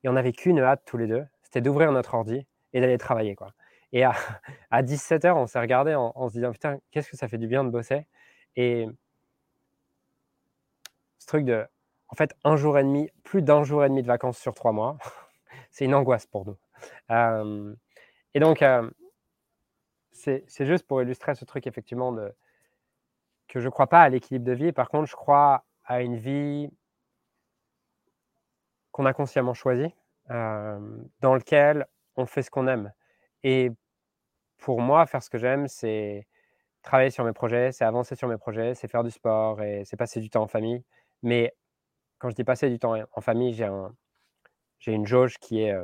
[0.05, 3.35] et on n'avait qu'une hâte tous les deux, c'était d'ouvrir notre ordi et d'aller travailler.
[3.35, 3.53] Quoi.
[3.93, 4.15] Et à,
[4.71, 7.63] à 17h, on s'est regardé en, se disant Putain, qu'est-ce que ça fait du bien
[7.63, 8.07] de bosser?
[8.57, 8.89] Et
[11.19, 11.67] ce truc de,
[12.09, 14.73] en fait, un jour et demi, plus d'un jour et demi de vacances sur trois
[14.73, 14.97] mois,
[15.71, 16.57] c'est une angoisse pour nous.
[17.11, 17.75] Euh,
[18.33, 18.91] et donc, euh,
[20.13, 22.35] c'est juste pour illustrer ce truc, effectivement, de,
[23.49, 24.73] que je ne crois pas à l'équilibre de vie.
[24.73, 26.71] Par contre, je crois à une vie
[28.91, 29.95] qu'on a consciemment choisie
[31.21, 32.93] dans lequel on fait ce qu'on aime.
[33.43, 33.71] Et
[34.59, 36.27] pour moi, faire ce que j'aime, c'est
[36.83, 39.97] travailler sur mes projets, c'est avancer sur mes projets, c'est faire du sport et c'est
[39.97, 40.85] passer du temps en famille.
[41.23, 41.55] Mais
[42.19, 43.95] quand je dis passer du temps en famille, j'ai un,
[44.79, 45.75] j'ai une jauge qui est,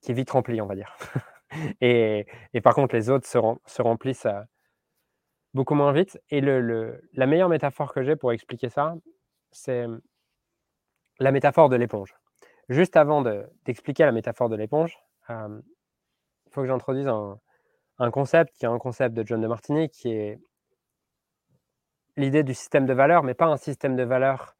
[0.00, 0.96] qui vite remplie, on va dire.
[1.80, 2.26] et,
[2.62, 4.26] par contre, les autres se, se remplissent
[5.54, 6.20] beaucoup moins vite.
[6.30, 8.94] Et la meilleure métaphore que j'ai pour expliquer ça,
[9.50, 9.86] c'est
[11.18, 12.14] la métaphore de l'éponge.
[12.68, 13.22] Juste avant
[13.64, 14.98] d'expliquer la métaphore de l'éponge,
[15.30, 15.62] il
[16.50, 20.38] faut que j'introduise un, concept qui est un concept de John de Martini, qui est
[22.16, 24.54] l'idée du système de valeurs, mais pas un système de valeurs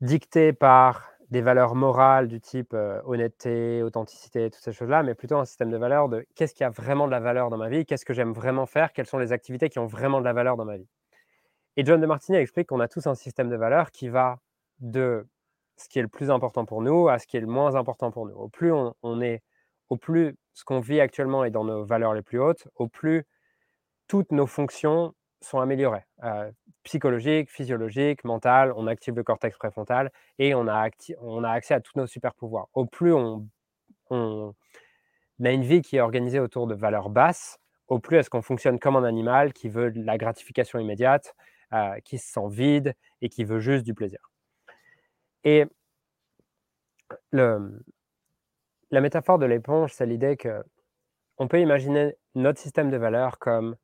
[0.00, 5.44] dicté par des valeurs morales du type honnêteté, authenticité, toutes ces choses-là, mais plutôt un
[5.44, 8.04] système de valeurs de qu'est-ce qui a vraiment de la valeur dans ma vie, qu'est-ce
[8.04, 10.64] que j'aime vraiment faire, quelles sont les activités qui ont vraiment de la valeur dans
[10.64, 10.88] ma vie.
[11.76, 14.38] Et John de Martini explique qu'on a tous un système de valeurs qui va
[14.78, 15.26] de
[15.76, 18.10] ce qui est le plus important pour nous à ce qui est le moins important
[18.10, 18.34] pour nous.
[18.34, 19.42] Au plus on, est,
[19.88, 23.24] au plus ce qu'on vit actuellement est dans nos valeurs les plus hautes, au plus
[24.08, 26.04] toutes nos fonctions sont améliorées.
[26.22, 26.50] Euh,
[26.84, 30.88] psychologiques, physiologiques, mentales, on active le cortex préfrontal et on a,
[31.20, 32.68] on a accès à tous nos super pouvoirs.
[32.74, 33.46] Au plus on,
[34.10, 34.54] on,
[35.42, 37.58] a une vie qui est organisée autour de valeurs basses,
[37.88, 41.34] au plus est-ce qu'on fonctionne comme un animal qui veut la gratification immédiate,
[41.72, 44.33] euh, qui se sent vide et qui veut juste du plaisir.
[45.44, 45.66] Et
[47.32, 50.64] la métaphore de l'éponge, c'est l'idée que
[51.38, 53.76] on peut imaginer notre système de valeurs comme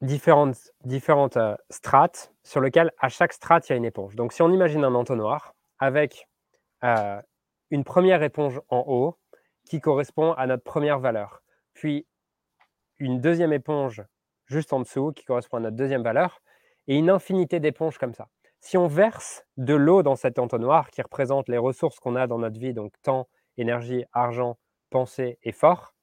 [0.00, 4.16] différentes, différentes euh, strates sur lesquelles à chaque strate, il y a une éponge.
[4.16, 6.28] Donc si on imagine un entonnoir avec
[6.84, 7.20] euh,
[7.70, 9.18] une première éponge en haut
[9.64, 11.42] qui correspond à notre première valeur,
[11.74, 12.06] puis
[12.98, 14.02] une deuxième éponge
[14.46, 16.42] juste en dessous qui correspond à notre deuxième valeur,
[16.90, 18.26] et une infinité d'éponges comme ça.
[18.58, 22.38] Si on verse de l'eau dans cet entonnoir qui représente les ressources qu'on a dans
[22.38, 24.58] notre vie, donc temps, énergie, argent,
[24.90, 25.94] pensée et fort,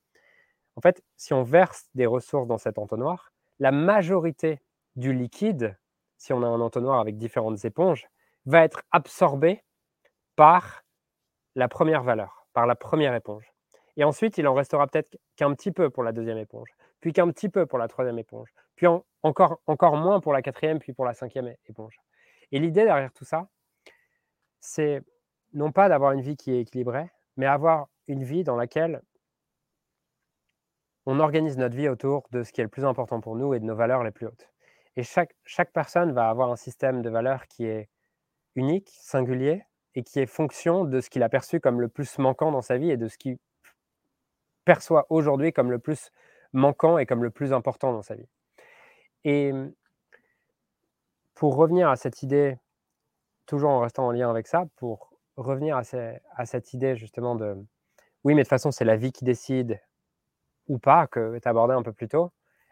[0.77, 4.61] en fait, si on verse des ressources dans cet entonnoir, la majorité
[4.95, 5.77] du liquide,
[6.15, 8.07] si on a un entonnoir avec différentes éponges,
[8.45, 9.65] va être absorbé
[10.37, 10.85] par
[11.55, 13.51] la première valeur, par la première éponge.
[13.97, 16.69] Et ensuite, il en restera peut-être qu'un petit peu pour la deuxième éponge,
[17.01, 18.87] puis qu'un petit peu pour la troisième éponge, puis
[19.23, 21.99] encore, encore moins pour la quatrième, puis pour la cinquième éponge.
[22.53, 23.49] Et l'idée derrière tout ça,
[24.61, 25.01] c'est
[25.53, 29.01] non pas d'avoir une vie qui est équilibrée, mais avoir une vie dans laquelle
[31.05, 33.59] on organise notre vie autour de ce qui est le plus important pour nous et
[33.59, 34.49] de nos valeurs les plus hautes.
[34.95, 37.89] Et chaque, chaque personne va avoir un système de valeurs qui est
[38.55, 39.63] unique, singulier,
[39.95, 42.77] et qui est fonction de ce qu'il a perçu comme le plus manquant dans sa
[42.77, 43.37] vie et de ce qu'il
[44.63, 46.11] perçoit aujourd'hui comme le plus
[46.53, 48.27] manquant et comme le plus important dans sa vie.
[49.29, 49.51] Et
[51.35, 52.57] pour revenir à cette idée,
[53.45, 57.57] toujours en restant en lien avec ça, pour revenir à, cette idée justement de
[58.23, 59.81] oui, mais de toute façon, c'est la vie qui décide
[60.69, 62.31] ou pas, que tu abordé un peu plus tôt.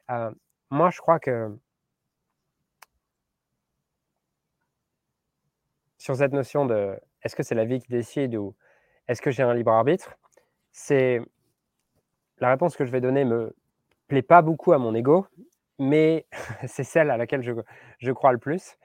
[0.10, 0.32] Euh,
[0.70, 1.54] moi, je crois que
[5.98, 8.56] sur cette notion de est-ce que c'est la vie qui décide ou
[9.10, 10.15] est-ce que j'ai un libre arbitre,
[10.72, 11.20] c'est
[12.38, 13.54] la réponse que je vais donner me
[14.08, 15.28] plaît pas beaucoup à mon ego,
[15.79, 16.27] mais
[16.67, 17.51] c'est celle à laquelle je,
[17.99, 18.77] je crois le plus.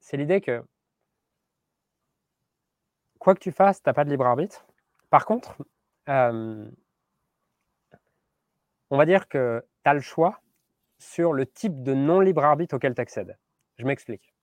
[0.00, 0.64] C'est l'idée que
[3.18, 4.66] quoi que tu fasses, tu n'as pas de libre arbitre.
[5.10, 5.56] Par contre,
[6.06, 6.70] on
[8.90, 10.40] va dire que tu as le choix
[10.98, 13.36] sur le type de non-libre arbitre auquel tu accèdes.
[13.78, 14.36] Je m'explique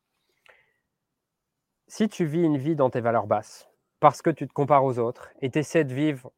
[1.93, 3.69] si tu vis une vie dans tes valeurs basses,
[3.99, 6.31] parce que tu te compares aux autres et tu essaies de vivre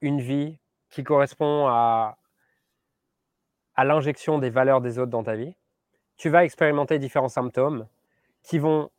[0.00, 0.58] une vie
[0.90, 2.18] qui correspond à,
[3.76, 5.56] à l'injection des valeurs des autres dans ta vie,
[6.16, 7.86] tu vas expérimenter différents symptômes
[8.42, 8.90] qui vont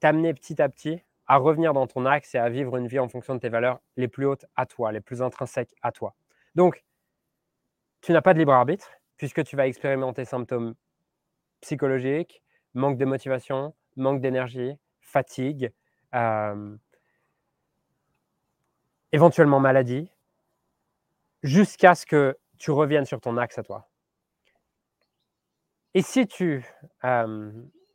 [0.00, 3.08] t'amener petit à petit à revenir dans ton axe et à vivre une vie en
[3.08, 6.14] fonction de tes valeurs les plus hautes à toi, les plus intrinsèques à toi.
[6.54, 6.84] Donc,
[8.00, 10.74] tu n'as pas de libre arbitre puisque tu vas expérimenter symptômes
[11.60, 12.42] psychologiques,
[12.74, 15.72] manque de motivation, manque d'énergie, fatigue,
[19.12, 20.10] éventuellement maladie,
[21.42, 23.89] jusqu'à ce que tu reviennes sur ton axe à toi.
[25.94, 26.64] Et si tu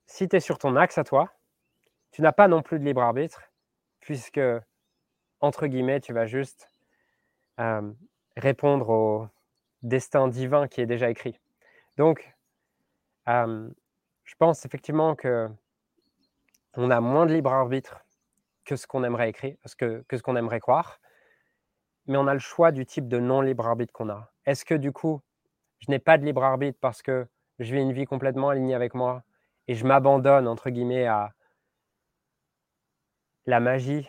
[0.07, 1.31] si es sur ton axe à toi,
[2.11, 3.41] tu n'as pas non plus de libre arbitre,
[3.99, 4.39] puisque,
[5.39, 6.69] entre guillemets, tu vas juste
[8.37, 9.27] répondre au
[9.81, 11.39] destin divin qui est déjà écrit.
[11.97, 12.35] Donc,
[13.27, 15.49] je pense effectivement que
[16.77, 18.01] on a moins de libre arbitre
[18.65, 20.99] que ce qu'on aimerait écrire, que ce qu'on aimerait croire,
[22.07, 24.33] mais on a le choix du type de non libre arbitre qu'on a.
[24.45, 25.21] Est-ce que du coup,
[25.79, 27.27] je n'ai pas de libre arbitre parce que
[27.59, 29.23] je vis une vie complètement alignée avec moi
[29.67, 31.31] et je m'abandonne entre guillemets à
[33.47, 34.07] la magie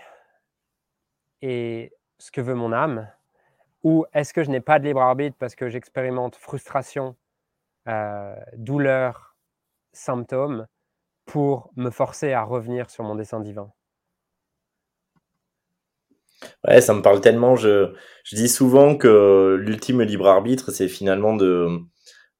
[1.42, 3.10] et ce que veut mon âme
[3.84, 7.16] Ou est-ce que je n'ai pas de libre arbitre parce que j'expérimente frustration,
[7.88, 9.36] euh, douleur,
[9.92, 10.66] symptômes
[11.26, 13.72] pour me forcer à revenir sur mon dessin divin?
[16.66, 17.56] Ouais, ça me parle tellement.
[17.56, 21.68] Je, je dis souvent que l'ultime libre arbitre, c'est finalement de,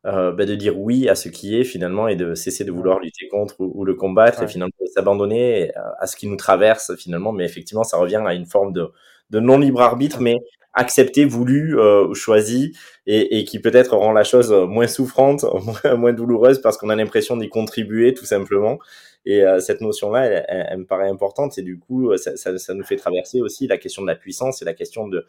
[0.04, 3.00] euh, bah de dire oui à ce qui est finalement et de cesser de vouloir
[3.00, 7.32] lutter contre ou, le combattre et finalement s'abandonner à ce qui nous traverse finalement.
[7.32, 8.90] Mais effectivement, ça revient à une forme de,
[9.30, 10.37] de non libre arbitre, mais
[10.76, 15.44] accepté, voulu, euh, choisi, et, et qui peut-être rend la chose moins souffrante,
[15.96, 18.78] moins, douloureuse, parce qu'on a l'impression d'y contribuer tout simplement.
[19.24, 22.74] Et euh, cette notion-là, elle, elle, me paraît importante, et du coup, ça, ça, ça,
[22.74, 25.26] nous fait traverser aussi la question de la puissance et la question de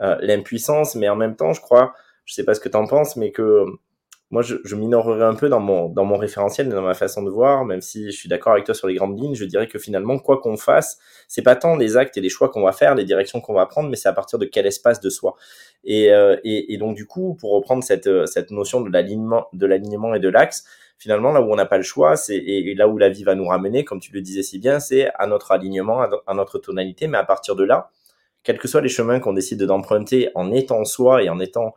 [0.00, 1.94] euh, l'impuissance, mais en même temps, je crois,
[2.24, 3.64] je sais pas ce que tu en penses, mais que
[4.32, 7.22] moi, je, je minorerais un peu dans mon, dans mon référentiel et dans ma façon
[7.22, 9.66] de voir, même si je suis d'accord avec toi sur les grandes lignes, je dirais
[9.66, 12.72] que finalement, quoi qu'on fasse, c'est pas tant les actes et les choix qu'on va
[12.72, 15.36] faire, les directions qu'on va prendre, mais c'est à partir de quel espace de soi.
[15.84, 20.14] Et, euh, et, et, donc, du coup, pour reprendre cette, euh, cette notion de l'alignement,
[20.14, 20.64] et de l'axe,
[20.96, 23.34] finalement, là où on n'a pas le choix, c'est et, là où la vie va
[23.34, 27.06] nous ramener, comme tu le disais si bien, c'est à notre alignement, à, notre tonalité,
[27.06, 27.90] mais à partir de là,
[28.44, 31.74] quels que soient les chemins qu'on décide d'emprunter en étant soi et en étant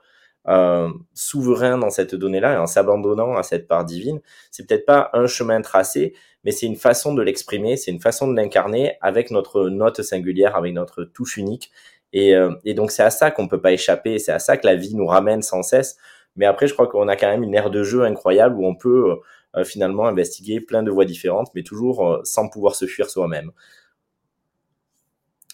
[0.47, 4.21] euh, souverain dans cette donnée-là et en s'abandonnant à cette part divine.
[4.51, 8.27] C'est peut-être pas un chemin tracé, mais c'est une façon de l'exprimer, c'est une façon
[8.27, 11.71] de l'incarner avec notre note singulière, avec notre touche unique.
[12.13, 14.65] Et, euh, et donc c'est à ça qu'on peut pas échapper, c'est à ça que
[14.65, 15.97] la vie nous ramène sans cesse.
[16.35, 18.75] Mais après, je crois qu'on a quand même une aire de jeu incroyable où on
[18.75, 19.15] peut
[19.55, 23.51] euh, finalement investiguer plein de voies différentes, mais toujours sans pouvoir se fuir soi-même.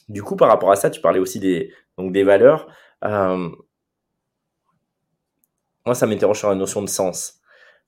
[0.10, 2.68] Du coup, par rapport à ça, tu parlais aussi des donc des valeurs.
[3.06, 3.50] Euh,
[5.86, 7.41] moi, ça m'interroge sur la notion de sens.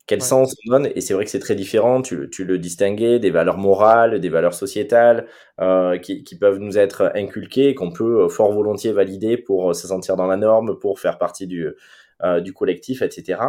[0.05, 2.01] Quel sens on donne Et c'est vrai que c'est très différent.
[2.01, 5.27] Tu, tu, le distinguais des valeurs morales, des valeurs sociétales
[5.61, 10.17] euh, qui, qui, peuvent nous être inculquées, qu'on peut fort volontiers valider pour se sentir
[10.17, 11.69] dans la norme, pour faire partie du,
[12.21, 13.39] euh, du collectif, etc.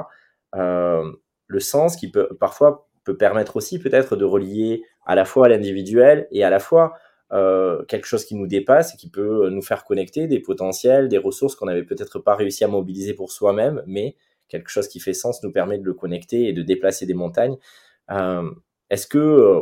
[0.55, 6.29] le sens qui peut parfois peut permettre aussi peut-être de relier à la fois l'individuel
[6.31, 6.95] et à la fois
[7.89, 11.57] quelque chose qui nous dépasse et qui peut nous faire connecter des potentiels, des ressources
[11.57, 14.15] qu'on n'avait peut-être pas réussi à mobiliser pour soi-même, mais
[14.55, 17.57] quelque chose qui fait sens nous permet de le connecter et de déplacer des montagnes.
[18.91, 19.19] Est-ce que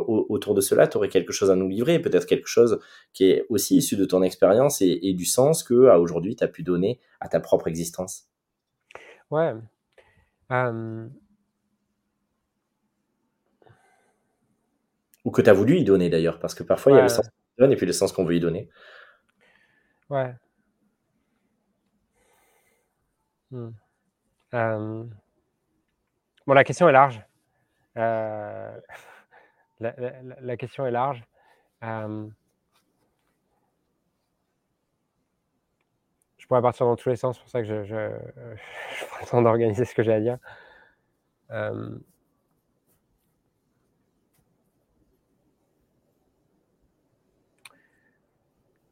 [0.07, 2.79] autour de cela, tu aurais quelque chose à nous livrer, peut-être quelque chose
[3.13, 6.47] qui est aussi issu de ton expérience et, du sens que à aujourd'hui tu as
[6.47, 8.27] pu donner à ta propre existence?
[9.31, 9.53] Ouais.
[15.25, 17.09] Ou que tu as voulu y donner d'ailleurs, parce que parfois il y a le
[17.09, 18.69] sens qu'on donne et puis le sens qu'on veut y donner.
[20.09, 20.35] Ouais.
[23.49, 23.71] Hmm.
[24.53, 25.09] Bon,
[26.53, 27.21] la question est large.
[27.97, 28.79] Euh,
[29.79, 31.23] la, question est large.
[31.81, 32.29] je
[36.47, 37.95] pourrais partir dans tous les sens, c'est pour ça que je, je
[39.07, 40.37] prends le temps d'organiser ce que j'ai à dire.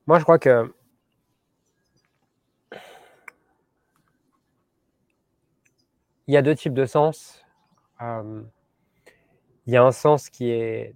[0.08, 0.74] Moi, je crois que
[6.28, 7.44] il y a deux types de sens.
[8.00, 8.46] il
[9.68, 10.96] y a un sens qui est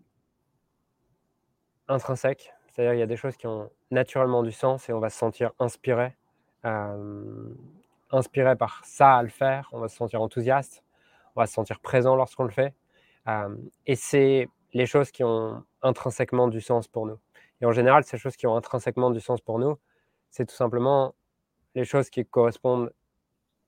[1.88, 5.09] intrinsèque, c'est-à-dire il y a des choses qui ont naturellement du sens et on va
[5.09, 6.15] se sentir inspiré,
[8.11, 10.83] inspiré par ça à le faire, on va se sentir enthousiaste,
[11.35, 12.73] on va se sentir présent lorsqu'on le fait.
[13.85, 17.17] et c'est les choses qui ont intrinsèquement du sens pour nous.
[17.61, 19.77] Et en général, ces choses qui ont intrinsèquement du sens pour nous,
[20.29, 21.15] c'est tout simplement
[21.75, 22.91] les choses qui correspondent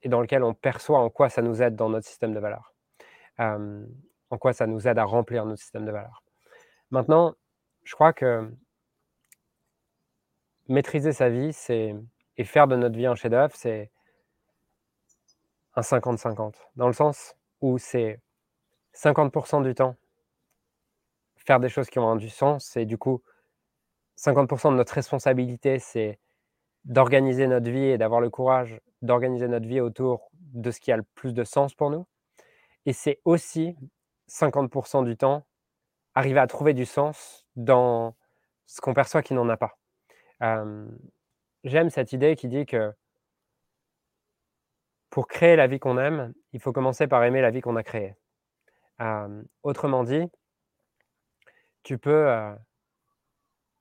[0.02, 2.74] et dans lesquelles on perçoit en quoi ça nous aide dans notre système de valeurs.
[3.40, 6.24] en quoi ça nous aide à remplir notre système de valeurs.
[6.92, 7.36] Maintenant,
[7.84, 8.52] je crois que
[10.68, 11.56] maîtriser sa vie,
[12.40, 13.92] et faire de notre vie un chef-d'œuvre, c'est
[15.76, 16.56] un 50-50.
[16.76, 18.20] Dans le sens où c'est
[18.94, 19.96] 50% du temps
[21.48, 23.24] faire des choses qui ont du sens, et du coup
[24.18, 26.20] 50% de notre responsabilité, c'est
[26.88, 30.98] d'organiser notre vie et d'avoir le courage d'organiser notre vie autour de ce qui a
[30.98, 32.08] le plus de sens pour nous.
[32.86, 33.76] Et c'est aussi
[34.30, 35.46] 50% du temps
[36.16, 38.16] arriver à trouver du sens dans
[38.66, 39.78] ce qu'on perçoit qui n'en a pas.
[41.64, 42.94] J'aime cette idée qui dit que
[45.10, 47.84] pour créer la vie qu'on aime, il faut commencer par aimer la vie qu'on a
[47.84, 48.16] créée.
[49.62, 50.24] autrement dit,
[51.84, 52.56] tu peux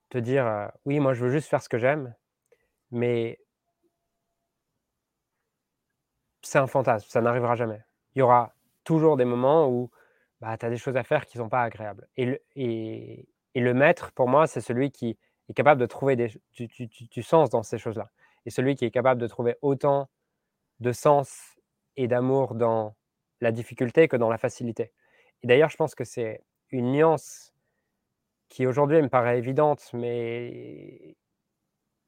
[0.09, 2.13] te dire oui, moi je veux juste faire ce que j'aime,
[2.91, 3.39] mais
[6.41, 7.81] c'est un fantasme, ça n'arrivera jamais.
[8.15, 9.91] Il y aura toujours des moments où
[10.39, 12.07] bah, tu as des choses à faire qui ne sont pas agréables.
[12.15, 12.39] Et
[13.55, 15.17] le, maître, pour moi, c'est celui qui
[15.49, 18.09] est capable de trouver des, du, sens dans ces choses-là.
[18.45, 20.09] Et celui qui est capable de trouver autant
[20.79, 21.57] de sens
[21.95, 22.95] et d'amour dans
[23.41, 24.91] la difficulté que dans la facilité.
[25.43, 27.53] Et d'ailleurs, je pense que c'est une nuance
[28.49, 31.17] qui aujourd'hui me paraît évidente, mais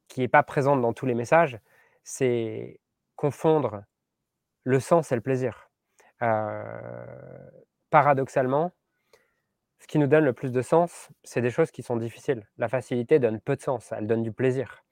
[0.09, 1.59] qui n'est pas présente dans tous les messages,
[2.03, 2.81] c'est
[3.15, 3.83] confondre
[4.63, 5.69] le sens et le plaisir.
[7.89, 8.73] paradoxalement,
[9.79, 12.45] ce qui nous donne le plus de sens, c'est des choses qui sont difficiles.
[12.57, 14.83] La facilité donne peu de sens, elle donne du plaisir.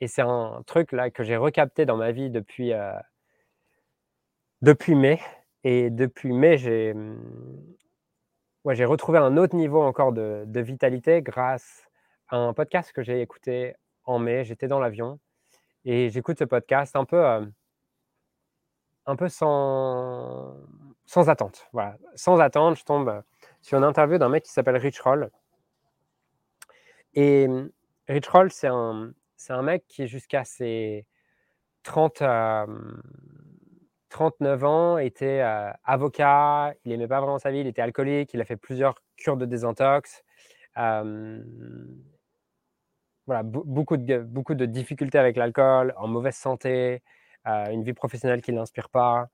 [0.00, 2.72] Et c'est un truc là que j'ai recapté dans ma vie depuis,
[4.60, 5.20] depuis mai.
[5.64, 7.16] Et depuis mai, j'ai mmh,
[8.64, 11.86] ouais, retrouvé un autre niveau encore de, vitalité grâce
[12.28, 14.44] à un podcast que j'ai écouté en mai.
[14.44, 15.18] J'étais dans l'avion
[15.84, 17.24] et j'écoute ce podcast un peu,
[19.06, 20.56] un peu sans,
[21.06, 21.66] sans attente.
[21.72, 21.96] Voilà.
[22.14, 23.22] Sans attente, je tombe
[23.60, 25.30] sur une interview d'un mec qui s'appelle Rich Roll.
[27.14, 27.48] Et
[28.08, 31.06] Rich Roll, c'est un, c'est un mec qui, jusqu'à ses
[31.84, 32.22] 30,
[34.08, 35.40] 39 ans, était
[35.84, 36.74] avocat.
[36.84, 37.60] Il n'aimait pas vraiment sa vie.
[37.60, 38.34] Il était alcoolique.
[38.34, 40.22] Il a fait plusieurs cures de désintox
[43.26, 47.02] voilà, beaucoup, de, beaucoup de difficultés avec l'alcool, en mauvaise santé,
[47.46, 49.28] euh, une vie professionnelle qui ne l'inspire pas,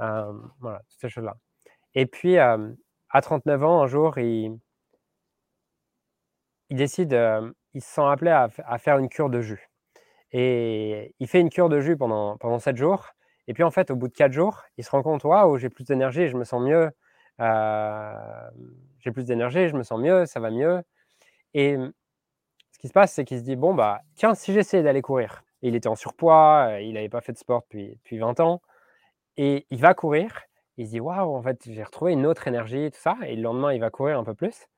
[0.00, 1.36] euh, voilà, toutes ces choses-là.
[1.94, 2.72] Et puis, euh,
[3.10, 4.58] à 39 ans, un jour, il,
[6.70, 7.12] il décide,
[7.74, 9.70] il se sent appelé à, faire une cure de jus.
[10.32, 13.08] Et il fait une cure de jus pendant, pendant 7 jours.
[13.48, 15.70] Et puis, en fait, au bout de 4 jours, il se rend compte, waouh, j'ai
[15.70, 16.90] plus d'énergie, je me sens mieux.
[19.00, 20.82] j'ai plus d'énergie, je me sens mieux, ça va mieux.
[21.54, 21.76] Et
[22.86, 25.74] qui se passe, c'est qu'il se dit bon, bah, tiens, si j'essayais d'aller courir, il
[25.74, 28.62] était en surpoids, euh, il n'avait pas fait de sport depuis, depuis 20 ans,
[29.36, 30.42] et il va courir,
[30.76, 33.42] il se dit waouh, en fait, j'ai retrouvé une autre énergie, tout ça, et le
[33.42, 34.68] lendemain, il va courir un peu plus.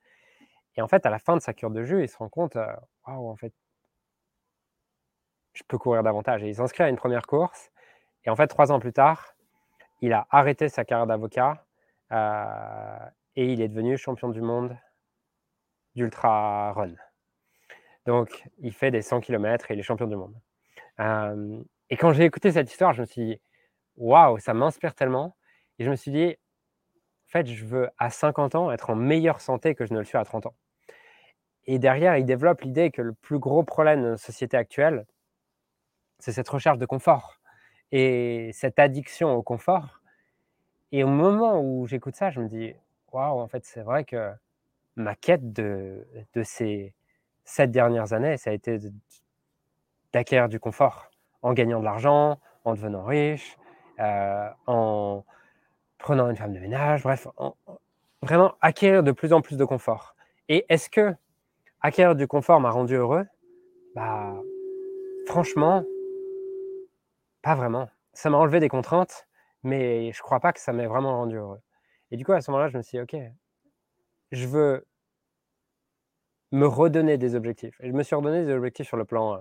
[0.75, 2.55] Et en fait, à la fin de sa cure de jus, il se rend compte
[2.55, 2.65] euh,
[3.07, 3.53] waouh, en fait,
[5.53, 6.43] je peux courir davantage.
[6.43, 7.69] Et il s'inscrit à une première course,
[8.25, 9.35] et en fait, trois ans plus tard,
[10.01, 11.63] il a arrêté sa carrière d'avocat
[13.35, 14.75] et il est devenu champion du monde
[15.95, 16.95] d'ultra run.
[18.05, 20.35] Donc, il fait des 100 km et il est champion du monde.
[21.89, 23.41] et quand j'ai écouté cette histoire, je me suis dit,
[23.97, 25.35] waouh, ça m'inspire tellement.
[25.77, 26.35] Et je me suis dit,
[27.27, 30.05] en fait, je veux à 50 ans être en meilleure santé que je ne le
[30.05, 30.55] suis à 30 ans.
[31.65, 35.05] Et derrière, il développe l'idée que le plus gros problème de notre société actuelle,
[36.17, 37.39] c'est cette recherche de confort
[37.91, 40.01] et cette addiction au confort.
[40.91, 42.73] Et au moment où j'écoute ça, je me dis,
[43.11, 44.31] waouh, en fait, c'est vrai que
[44.95, 46.93] ma quête de, de ces
[47.49, 48.77] sept dernières années, ça a été
[50.13, 51.09] d'acquérir du confort
[51.41, 53.57] en gagnant de l'argent, en devenant riche,
[53.99, 55.25] euh, en
[55.97, 57.27] prenant une femme de ménage, bref,
[58.21, 60.15] vraiment acquérir de plus en plus de confort.
[60.47, 61.15] Et est-ce que
[61.81, 63.25] acquérir du confort m'a rendu heureux?
[63.95, 64.35] Bah,
[65.25, 65.83] franchement,
[67.41, 67.89] pas vraiment.
[68.13, 69.27] Ça m'a enlevé des contraintes,
[69.63, 71.61] mais je crois pas que ça m'ait vraiment rendu heureux.
[72.11, 73.19] Et du coup, à ce moment-là, je me suis dit, OK,
[74.31, 74.85] je veux
[76.51, 77.75] me redonner des objectifs.
[77.81, 79.37] Et je me suis redonné des objectifs sur le plan euh,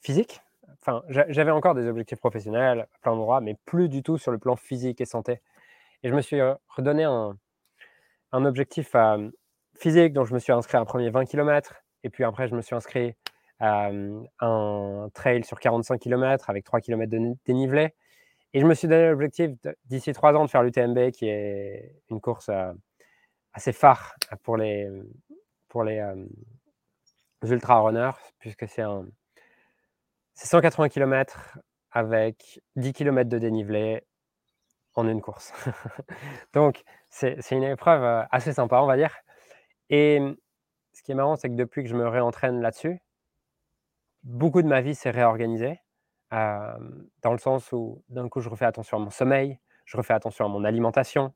[0.00, 0.40] physique.
[0.80, 4.38] Enfin, j'avais encore des objectifs professionnels à plein d'endroits, mais plus du tout sur le
[4.38, 5.40] plan physique et santé.
[6.02, 7.36] Et je me suis euh, redonné un,
[8.32, 9.30] un objectif euh,
[9.76, 11.74] physique, dont je me suis inscrit à un premier 20 km.
[12.02, 13.14] Et puis après, je me suis inscrit
[13.60, 13.90] à
[14.40, 17.94] un trail sur 45 km avec 3 km de dénivelé.
[18.52, 19.50] Et je me suis donné l'objectif
[19.86, 22.50] d'ici 3 ans de faire l'UTMB, qui est une course
[23.54, 24.90] assez phare pour les,
[25.74, 26.00] pour les,
[27.42, 29.06] ultra runners, puisque c'est un,
[30.36, 31.58] 180 km
[31.90, 34.04] avec 10 km de dénivelé
[34.94, 35.52] en une course.
[36.54, 39.16] Donc, c'est une épreuve assez sympa, on va dire.
[39.90, 40.20] Et
[40.92, 43.00] ce qui est marrant, c'est que depuis que je me réentraîne là-dessus,
[44.22, 45.80] beaucoup de ma vie s'est réorganisée,
[46.30, 50.44] dans le sens où d'un coup, je refais attention à mon sommeil, je refais attention
[50.44, 51.34] à mon alimentation,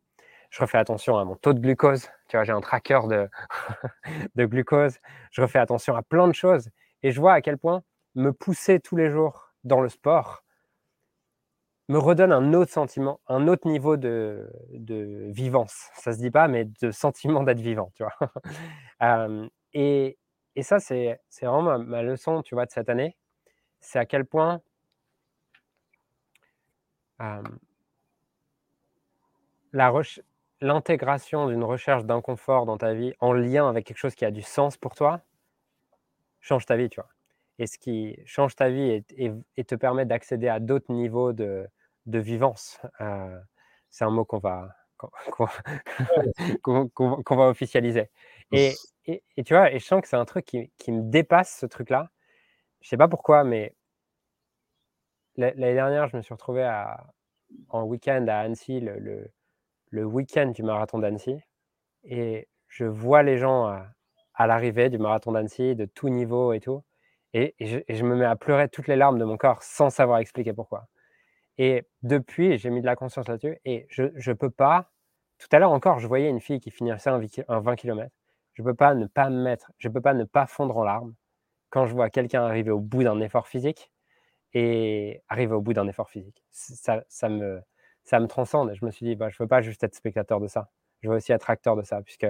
[0.50, 2.08] je refais attention à mon taux de glucose.
[2.28, 3.28] Tu vois, j'ai un tracker de,
[4.34, 4.98] de glucose.
[5.30, 6.70] Je refais attention à plein de choses.
[7.02, 7.82] Et je vois à quel point
[8.14, 10.42] me pousser tous les jours dans le sport
[11.88, 15.88] me redonne un autre sentiment, un autre niveau de, de vivance.
[15.94, 18.14] Ça se dit pas, mais de sentiment d'être vivant, tu vois.
[19.72, 20.18] et,
[20.54, 23.16] et, ça, c'est vraiment ma, leçon, tu vois, de cette année.
[23.80, 24.60] C'est à quel point
[29.72, 29.90] la,
[30.60, 34.42] l'intégration d'une recherche d'inconfort dans ta vie en lien avec quelque chose qui a du
[34.42, 35.22] sens pour toi
[36.40, 37.10] change ta vie, tu vois.
[37.58, 41.66] Et ce qui change ta vie et, te permet d'accéder à d'autres niveaux de,
[42.06, 42.80] de vivance.
[43.00, 43.38] Euh,
[43.90, 45.46] c'est un mot qu'on va, qu'on,
[47.36, 48.10] va officialiser.
[48.52, 48.74] Et,
[49.06, 51.66] et, tu vois, et je sens que c'est un truc qui, qui me dépasse, ce
[51.66, 52.10] truc-là.
[52.80, 53.74] Je sais pas pourquoi, mais
[55.36, 57.06] l'année dernière, je me suis retrouvé à,
[57.70, 59.30] en week-end à Annecy, le le
[59.92, 61.40] week-end du marathon d'Annecy
[62.04, 63.66] et je vois les gens
[64.34, 66.84] à, l'arrivée du marathon d'Annecy de tout niveau et tout.
[67.34, 70.52] Et, je, me mets à pleurer toutes les larmes de mon corps sans savoir expliquer
[70.52, 70.88] pourquoi.
[71.58, 74.92] Et depuis, j'ai mis de la conscience là-dessus et je ne peux pas.
[75.38, 78.10] Tout à l'heure encore, je voyais une fille qui finissait un, un 20 km.
[78.54, 81.14] Je peux pas ne pas me mettre, je peux pas ne pas fondre en larmes
[81.70, 83.92] quand je vois quelqu'un arriver au bout d'un effort physique
[84.52, 86.42] et arriver au bout d'un effort physique.
[86.50, 87.62] Ça, ça me,
[88.08, 88.72] ça me transcende.
[88.74, 90.70] Je me suis dit, bah, je ne veux pas juste être spectateur de ça.
[91.02, 92.26] Je veux aussi être acteur de ça, puisque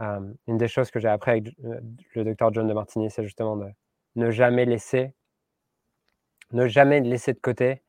[0.00, 1.80] une des choses que j'ai appris avec euh,
[2.14, 3.68] le docteur John de Martini, c'est justement de
[4.14, 5.12] ne jamais laisser,
[6.52, 7.82] ne jamais laisser de côté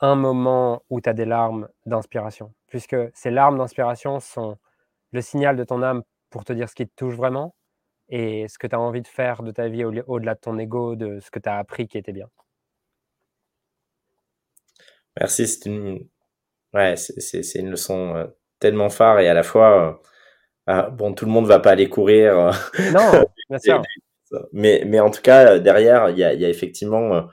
[0.00, 4.58] un moment où tu as des larmes d'inspiration, puisque ces larmes d'inspiration sont
[5.12, 7.54] le signal de ton âme pour te dire ce qui te touche vraiment
[8.08, 10.96] et ce que tu as envie de faire de ta vie au-delà de ton ego,
[10.96, 12.28] de ce que tu as appris qui était bien.
[15.18, 16.06] Merci, c'est une,
[16.74, 18.26] ouais, c'est une leçon euh,
[18.60, 19.98] tellement phare et à la fois,
[20.68, 22.50] euh, euh, bon, tout le monde va pas aller courir.
[22.92, 23.82] non, bien sûr.
[24.52, 27.28] Mais, mais en tout cas, derrière, il y a, y a effectivement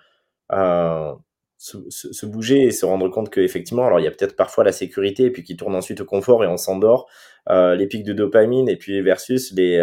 [1.57, 4.71] se, se, bouger et se rendre compte qu'effectivement, alors il y a peut-être parfois la
[4.71, 7.09] sécurité et puis qui tourne ensuite au confort et on s'endort,
[7.49, 9.79] les pics de dopamine et puis versus les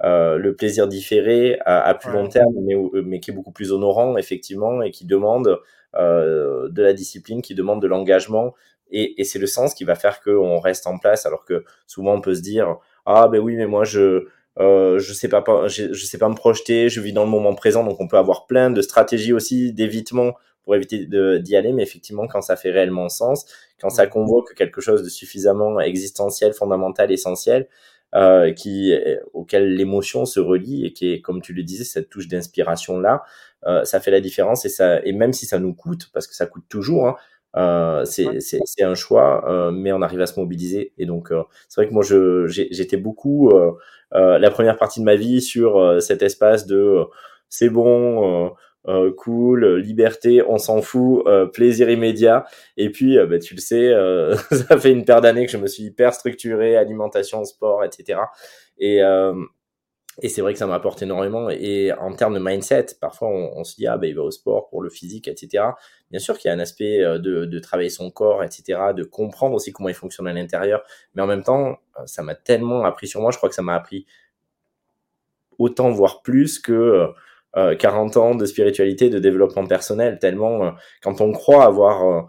[0.00, 4.80] le plaisir différé à, plus long terme, mais, mais qui est beaucoup plus honorant, effectivement,
[4.80, 5.58] et qui demande
[5.96, 8.54] euh, de la discipline, qui demande de l'engagement.
[8.90, 12.14] Et, et c'est le sens qui va faire qu'on reste en place, alors que souvent
[12.14, 12.76] on peut se dire
[13.06, 14.26] ah ben oui mais moi je
[14.60, 17.54] euh, je sais pas, je, je, sais pas me projeter, je vis dans le moment
[17.54, 21.06] présent, donc on peut avoir plein de stratégies aussi d'évitement pour éviter
[21.40, 23.46] d'y aller, mais effectivement quand ça fait réellement sens,
[23.80, 27.68] quand ça convoque quelque chose de suffisamment existentiel, fondamental, essentiel,
[28.14, 28.94] euh, qui
[29.32, 33.24] auquel l'émotion se relie et qui est, comme tu le disais, cette touche d'inspiration là,
[33.84, 36.46] ça fait la différence et ça et même si ça nous coûte parce que ça
[36.46, 37.16] coûte toujours, hein,
[37.56, 40.92] Euh, c'est c'est un choix, euh, mais on arrive à se mobiliser.
[40.98, 43.52] Et donc, euh, c'est vrai que moi, je j'étais beaucoup
[44.12, 47.04] la première partie de ma vie sur cet espace de
[47.48, 48.52] c'est bon.
[49.16, 52.44] cool, liberté, on s'en fout, plaisir immédiat.
[52.76, 53.92] Et puis, bah, tu le sais,
[54.50, 58.20] ça fait une paire d'années que je me suis hyper structuré, alimentation, sport, etc.
[58.78, 59.00] Et,
[60.22, 61.50] et c'est vrai que ça m'apporte énormément.
[61.50, 64.68] Et en termes de mindset, parfois on, se dit, ah ben il va au sport
[64.68, 65.64] pour le physique, etc.
[66.10, 69.02] Bien sûr qu'il y a un aspect euh, de, de, travailler son corps, etc., de
[69.02, 70.82] comprendre aussi comment il fonctionne à l'intérieur.
[71.14, 73.30] Mais en même temps, euh, ça m'a tellement appris sur moi.
[73.32, 74.06] Je crois que ça m'a appris
[75.58, 77.08] autant, voire plus que
[77.56, 80.18] euh, 40 ans de spiritualité, de développement personnel.
[80.20, 80.70] Tellement, euh,
[81.02, 82.28] quand on croit avoir...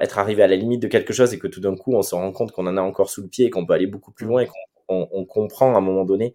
[0.00, 2.12] être arrivé à la limite de quelque chose et que tout d'un coup on se
[2.12, 4.26] rend compte qu'on en a encore sous le pied et qu'on peut aller beaucoup plus
[4.26, 4.48] loin et
[4.88, 6.34] qu'on on comprend à un moment donné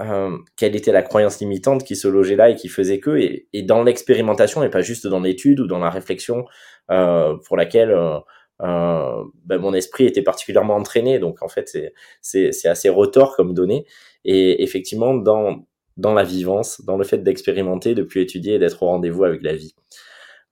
[0.00, 3.48] euh, quelle était la croyance limitante qui se logeait là et qui faisait que, et,
[3.52, 6.46] et dans l'expérimentation et pas juste dans l'étude ou dans la réflexion
[6.90, 8.18] euh, pour laquelle euh,
[8.62, 11.18] euh ben mon esprit était particulièrement entraîné.
[11.18, 11.76] Donc en fait,
[12.20, 13.86] c'est assez retort comme données.
[14.24, 15.64] Et effectivement, dans,
[15.96, 19.42] dans la vivance, dans le fait d'expérimenter, de plus étudier et d'être au rendez-vous avec
[19.42, 19.74] la vie.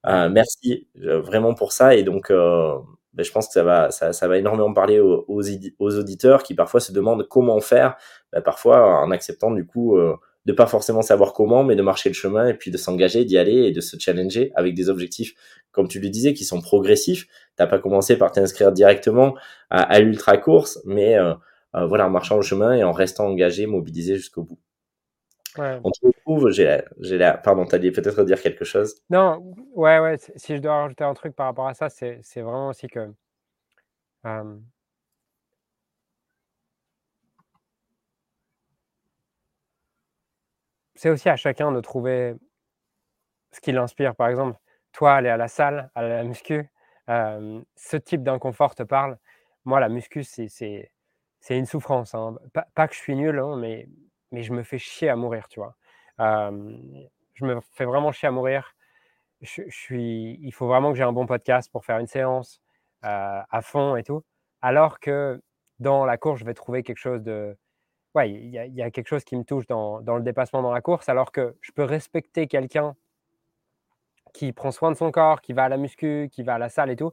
[0.06, 1.94] Euh, merci vraiment pour ça.
[1.96, 2.30] Et donc,
[3.14, 6.54] ben, je pense que ça va, ça, ça va énormément parler aux, aux, auditeurs qui
[6.54, 7.96] parfois se demandent comment faire,
[8.32, 12.08] ben, parfois en acceptant du coup euh, de pas forcément savoir comment, mais de marcher
[12.08, 15.34] le chemin et puis de s'engager, d'y aller et de se challenger avec des objectifs,
[15.70, 17.26] comme tu le disais, qui sont progressifs.
[17.56, 19.36] T'as pas commencé par t'inscrire directement
[19.70, 21.34] à, à l'ultra course, mais euh,
[21.76, 24.58] euh, voilà, en marchant le chemin et en restant engagé, mobilisé jusqu'au bout.
[25.58, 25.78] Ouais.
[25.84, 28.96] On te retrouve, j'ai j'ai la, pardon, t'allais peut-être dire quelque chose?
[29.10, 32.40] Non, ouais, ouais, si je dois rajouter un truc par rapport à ça, c'est, c'est
[32.40, 33.12] vraiment aussi que
[34.26, 34.56] euh,
[41.02, 42.36] c'est aussi à chacun de trouver
[43.50, 44.14] ce qui l'inspire.
[44.14, 44.56] Par exemple,
[44.92, 46.70] toi, aller à la salle, à la muscu,
[47.08, 49.18] euh, ce type d'inconfort te parle.
[49.64, 50.92] Moi, la muscu, c'est,
[51.50, 52.14] une souffrance.
[52.14, 52.36] Hein.
[52.52, 53.88] Pas, pas, que je suis nul, hein, mais
[54.30, 55.74] mais je me fais chier à mourir, tu vois.
[56.20, 58.76] je me fais vraiment chier à mourir.
[59.40, 62.62] Je, suis, il faut vraiment que j'ai un bon podcast pour faire une séance
[63.02, 64.22] à fond et tout.
[64.60, 65.42] Alors que
[65.80, 67.56] dans la course, je vais trouver quelque chose de.
[68.14, 71.08] Ouais, il y, a quelque chose qui me touche dans, le dépassement dans la course,
[71.08, 72.94] alors que je peux respecter quelqu'un
[74.34, 76.68] qui prend soin de son corps, qui va à la muscu, qui va à la
[76.68, 77.12] salle et tout,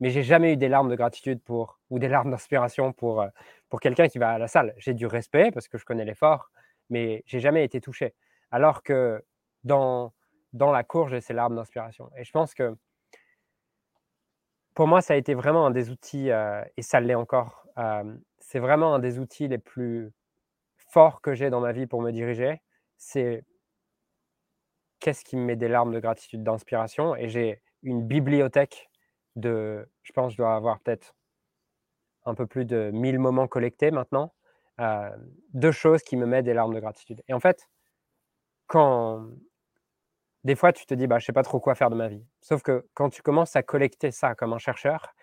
[0.00, 3.24] mais j'ai jamais eu des larmes de gratitude pour ou des larmes d'inspiration pour,
[3.68, 4.74] pour quelqu'un qui va à la salle.
[4.76, 6.50] J'ai du respect parce que je connais l'effort,
[6.88, 8.14] mais j'ai jamais été touché.
[8.50, 9.22] Alors que
[9.62, 10.12] dans,
[10.52, 12.10] dans la course, j'ai ces larmes d'inspiration.
[12.16, 12.76] Et je pense que
[14.74, 18.16] pour moi, ça a été vraiment un des outils, euh, et ça l'est encore, euh,
[18.38, 20.12] c'est vraiment un des outils les plus
[20.92, 22.60] forts que j'ai dans ma vie pour me diriger.
[22.98, 23.44] C'est
[25.00, 27.16] qu'est-ce qui me met des larmes de gratitude, d'inspiration.
[27.16, 28.90] Et j'ai une bibliothèque
[29.36, 31.14] de, je pense, je dois avoir peut-être
[32.26, 34.32] un peu plus de 1000 moments collectés maintenant
[34.80, 35.10] euh,
[35.52, 37.22] deux choses qui me mettent des larmes de gratitude.
[37.28, 37.68] Et en fait,
[38.66, 39.28] quand
[40.44, 42.24] des fois tu te dis, bah, je sais pas trop quoi faire de ma vie.
[42.40, 45.14] Sauf que quand tu commences à collecter ça comme un chercheur,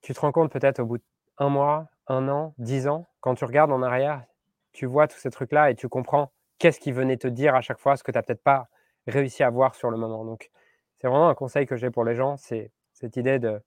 [0.00, 1.02] tu te rends compte peut-être au bout
[1.42, 4.24] d'un mois, un an, dix ans, quand tu regardes en arrière,
[4.70, 7.80] tu vois tous ces trucs-là et tu comprends qu'est-ce qui venait te dire à chaque
[7.80, 8.68] fois ce que tu n'as peut-être pas
[9.08, 10.24] réussi à voir sur le moment.
[10.24, 10.52] Donc,
[10.98, 13.60] c'est vraiment un conseil que j'ai pour les gens, c'est cette idée de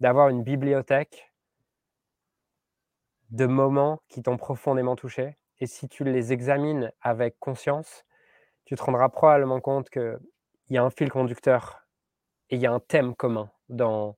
[0.00, 1.32] d'avoir une bibliothèque
[3.30, 5.38] de moments qui t'ont profondément touché.
[5.60, 8.04] Et si tu les examines avec conscience,
[8.64, 10.18] tu te rendras probablement compte qu'il
[10.70, 11.86] y a un fil conducteur
[12.50, 14.16] et il y a un thème commun dans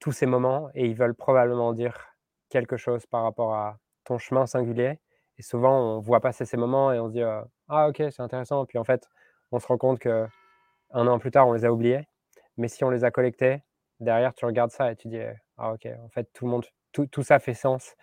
[0.00, 2.15] tous ces moments et ils veulent probablement dire
[2.48, 4.98] quelque chose par rapport à ton chemin singulier.
[5.38, 7.22] Et souvent, on voit passer ces moments et on se dit
[7.68, 8.64] Ah, ok, c'est intéressant.
[8.66, 9.08] Puis en fait,
[9.52, 10.26] on se rend compte que
[10.90, 12.06] un an plus tard, on les a oubliés.
[12.56, 13.62] Mais si on les a collectés,
[14.00, 15.20] derrière, tu regardes ça et tu dis
[15.58, 17.94] Ah, ok, en fait, tout le monde, tout, tout ça fait sens.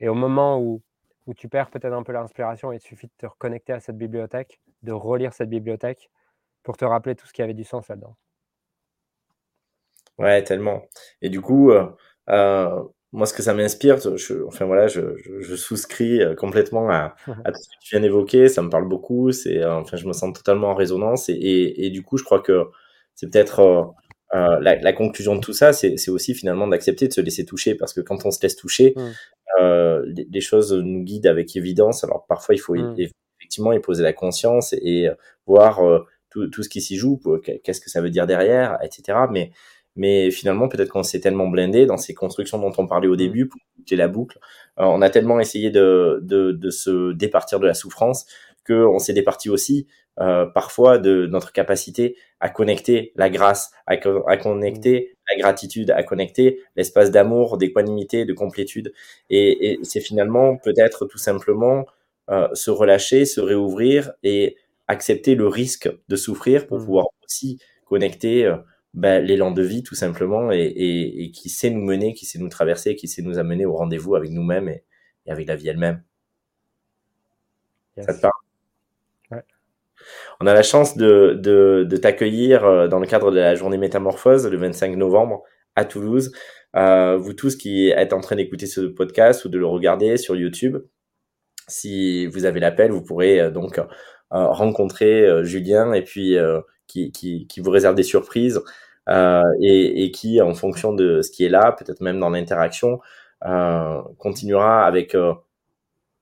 [0.00, 0.82] Et au moment où,
[1.26, 4.60] où tu perds peut-être un peu l'inspiration, il suffit de te reconnecter à cette bibliothèque,
[4.82, 6.10] de relire cette bibliothèque
[6.62, 8.16] pour te rappeler tout ce qui avait du sens là-dedans.
[10.18, 10.82] Ouais, tellement.
[11.20, 11.72] Et du coup,
[13.12, 15.00] moi, ce que ça m'inspire, je, enfin voilà, je,
[15.40, 18.48] je, souscris euh, complètement à, à, tout ce que tu viens d'évoquer.
[18.48, 19.32] Ça me parle beaucoup.
[19.32, 21.28] C'est, enfin, je me sens totalement en résonance.
[21.28, 22.64] Et, et, et du coup, je crois que
[23.14, 23.94] c'est peut-être
[24.34, 27.74] euh, la, la, conclusion de tout ça, c'est aussi finalement d'accepter de se laisser toucher,
[27.74, 29.00] parce que quand on se laisse toucher, mmh.
[29.60, 32.02] euh, les, les, choses nous guident avec évidence.
[32.02, 32.96] Alors parfois, il faut mmh.
[33.38, 35.10] effectivement y poser la conscience et,
[35.46, 37.20] voir euh, tout, tout, ce qui s'y joue,
[37.62, 39.18] qu'est-ce que ça veut dire derrière, etc.
[39.30, 39.50] Mais,
[39.96, 43.16] mais finalement, peut-être qu'on s'est tellement blindé dans ces constructions dont on parlait au mmh.
[43.16, 44.38] début, pour boucler la boucle,
[44.78, 48.26] euh, on a tellement essayé de, de, de, se départir de la souffrance
[48.66, 49.86] qu'on s'est départi aussi
[50.20, 53.94] euh, parfois de notre capacité à connecter la grâce, à,
[54.28, 58.92] à connecter la gratitude, à connecter l'espace d'amour, d'équanimité, de complétude.
[59.30, 61.86] Et, et c'est finalement peut-être tout simplement
[62.30, 64.56] euh, se relâcher, se réouvrir et
[64.88, 66.84] accepter le risque de souffrir pour mmh.
[66.84, 68.50] pouvoir aussi connecter
[68.94, 72.38] ben, l'élan de vie tout simplement et, et, et, qui sait nous mener, qui sait
[72.38, 74.84] nous traverser, qui sait nous amener au rendez-vous avec nous-mêmes et,
[75.26, 76.02] et, avec la vie elle-même.
[77.98, 78.32] Ça te parle?
[80.40, 83.78] On a la chance de, de, de t'accueillir euh, dans le cadre de la journée
[83.78, 85.44] Métamorphose le 25 novembre
[85.76, 86.32] à Toulouse.
[86.74, 90.36] Euh, vous tous qui êtes en train d'écouter ce podcast ou de le regarder sur
[90.36, 90.78] YouTube,
[91.68, 93.84] si vous avez l'appel, vous pourrez euh, donc euh,
[94.30, 96.36] rencontrer Julien et puis
[96.92, 98.60] qui, vous réserve des surprises
[99.08, 103.00] et, et, qui, en fonction de ce qui est là, peut-être même dans l'interaction,
[104.18, 105.16] continuera avec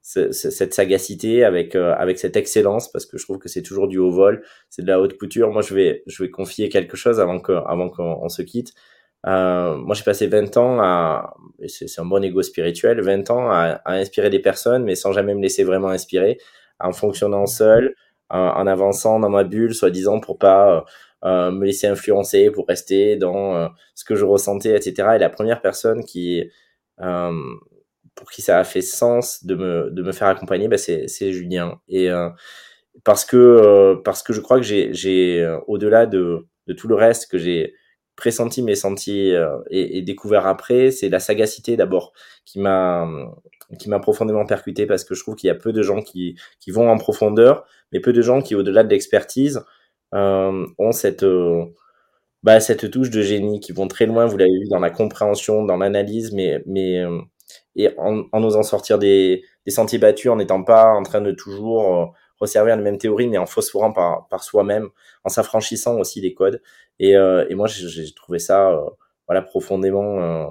[0.02, 3.98] cette sagacité, avec euh, avec cette excellence, parce que je trouve que c'est toujours du
[3.98, 5.50] haut vol, c'est de la haute couture.
[5.50, 8.72] Moi, je vais je vais confier quelque chose avant que avant qu'on se quitte.
[9.26, 11.34] Euh, moi, j'ai passé 20 ans à,
[11.66, 15.42] c'est un bon ego spirituel, 20 ans à, inspirer des personnes, mais sans jamais me
[15.42, 16.38] laisser vraiment inspirer,
[16.78, 17.94] en fonctionnant seul,
[18.30, 20.84] en, avançant dans ma bulle, soi-disant pour pas
[21.24, 25.10] euh, me laisser influencer, pour rester dans euh, ce que je ressentais, etc.
[25.16, 26.44] Et la première personne qui
[27.00, 27.32] euh,
[28.14, 31.80] pour qui ça a fait sens de me, de me faire accompagner, bah c'est, Julien.
[31.88, 32.28] Et euh,
[33.04, 36.94] parce que euh, parce que je crois que j'ai, euh, au-delà de, de tout le
[36.94, 37.74] reste que j'ai
[38.20, 39.32] pressenti, mais senti
[39.70, 42.12] et, et, découvert après, c'est la sagacité d'abord
[42.44, 43.08] qui m'a
[43.78, 46.36] qui m'a profondément percuté parce que je trouve qu'il y a peu de gens qui
[46.60, 49.62] qui vont en profondeur, mais peu de gens qui au-delà de l'expertise
[50.12, 51.24] ont cette
[52.42, 55.64] bah, cette touche de génie qui vont très loin, vous l'avez vu dans la compréhension,
[55.64, 57.04] dans l'analyse, mais mais
[57.76, 61.32] et en, en, osant sortir des, des, sentiers battus, en n'étant pas en train de
[61.32, 62.06] toujours euh,
[62.40, 64.88] resservir les mêmes théories, mais en phosphorant par, par soi-même,
[65.24, 66.62] en s'affranchissant aussi des codes.
[66.98, 68.88] Et, euh, et moi, j'ai trouvé ça euh,
[69.26, 70.46] voilà, profondément euh,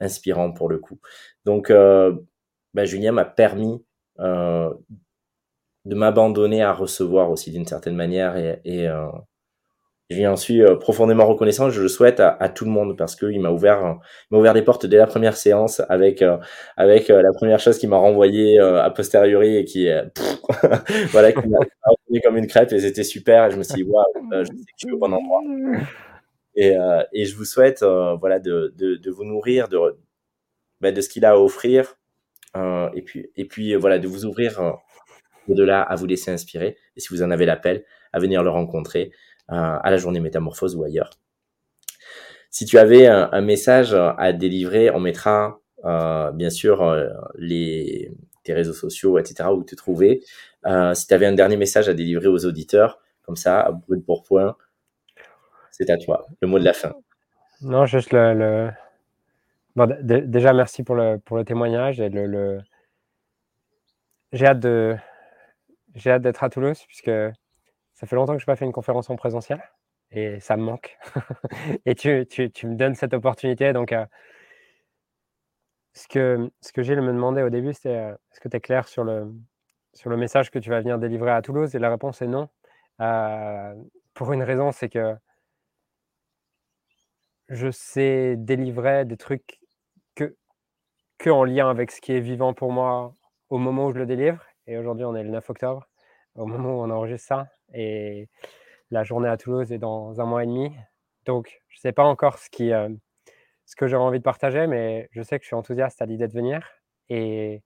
[0.00, 0.98] inspirant pour le coup.
[1.44, 3.84] Donc, bah, Julien m'a permis
[4.18, 4.74] de
[5.94, 8.88] m'abandonner à recevoir aussi d'une certaine manière et, et,
[10.10, 11.70] je lui en suis euh, profondément reconnaissant.
[11.70, 13.98] Je le souhaite à, à tout le monde parce qu'il m'a ouvert,
[14.30, 16.36] m'a ouvert des portes dès la première séance avec euh,
[16.76, 19.88] avec euh, la première chose qui m'a renvoyé a posteriori et qui
[21.10, 21.58] voilà qui m'a
[22.22, 23.46] comme une crêpe et c'était super.
[23.46, 25.40] Et je me suis dit waouh, je sais que je suis au bon endroit.
[26.56, 26.76] Et,
[27.12, 29.78] et je vous souhaite voilà de, de, de, vous nourrir de
[30.80, 31.96] bah, de ce qu'il a à offrir
[32.54, 34.60] et puis et puis voilà de vous ouvrir
[35.48, 39.10] au-delà à vous laisser inspirer et si vous en avez l'appel à venir le rencontrer
[39.48, 41.10] à la journée métamorphose ou ailleurs.
[42.50, 48.12] Si tu avais un, message à délivrer, on mettra euh, bien sûr euh, les,
[48.44, 50.22] tes réseaux sociaux, etc., où te trouver.
[50.66, 53.96] Euh, si tu avais un dernier message à délivrer aux auditeurs, comme ça, à bout
[53.96, 54.56] de pourpoint,
[55.72, 56.94] c'est à toi, le mot de la fin.
[57.60, 58.34] Non, juste le.
[58.34, 58.70] le...
[59.76, 62.26] Bon, déjà, merci pour le, pour le témoignage et le.
[62.26, 62.60] le...
[64.32, 64.96] J'ai hâte de.
[65.96, 67.10] J'ai hâte d'être à Toulouse puisque
[67.94, 69.62] ça fait longtemps que je n'ai pas fait une conférence en présentiel
[70.10, 70.96] et ça me manque.
[71.86, 73.72] et tu, me donnes cette opportunité.
[73.72, 74.06] Donc, euh,
[75.92, 78.60] ce que, ce que Gilles me demandait au début, c'était euh, est-ce que tu es
[78.60, 79.32] clair sur le,
[79.92, 81.74] sur le message que tu vas venir délivrer à Toulouse?
[81.74, 82.48] Et la réponse est non.
[83.00, 83.74] Euh,
[84.14, 85.16] pour une raison, c'est que
[87.48, 89.60] je sais délivrer des trucs
[90.14, 90.36] que,
[91.18, 93.12] que en lien avec ce qui est vivant pour moi
[93.50, 94.44] au moment où je le délivre.
[94.66, 95.88] Et aujourd'hui, on est le 9 octobre,
[96.36, 97.53] au moment où on enregistre ça.
[97.72, 98.28] Et
[98.90, 100.72] la journée à Toulouse est dans un mois et demi.
[101.24, 102.88] Donc, je ne sais pas encore euh,
[103.64, 106.28] ce que j'aurais envie de partager, mais je sais que je suis enthousiaste à l'idée
[106.28, 106.68] de venir.
[107.08, 107.62] Et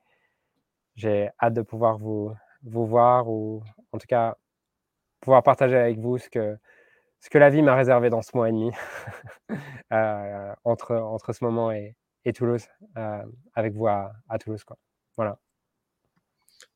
[0.97, 4.37] j'ai hâte de pouvoir vous, voir ou en tout cas
[5.21, 6.59] pouvoir partager avec vous ce que,
[7.35, 8.71] la vie m'a réservé dans ce mois et demi
[9.93, 11.95] euh, entre, entre ce moment et,
[12.35, 12.67] Toulouse,
[12.99, 13.25] euh,
[13.55, 14.63] avec vous à, Toulouse.
[15.17, 15.39] Voilà.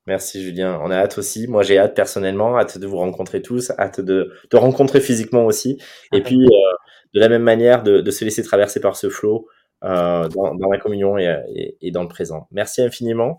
[0.06, 0.80] Merci Julien.
[0.82, 1.46] On a hâte aussi.
[1.46, 5.78] Moi, j'ai hâte personnellement, hâte de vous rencontrer tous, hâte de te rencontrer physiquement aussi.
[6.12, 6.72] Et puis, euh,
[7.14, 9.46] de la même manière, de, de, se laisser traverser par ce flot
[9.84, 12.48] euh, dans, dans, la communion et, et, et, dans le présent.
[12.50, 13.38] Merci infiniment.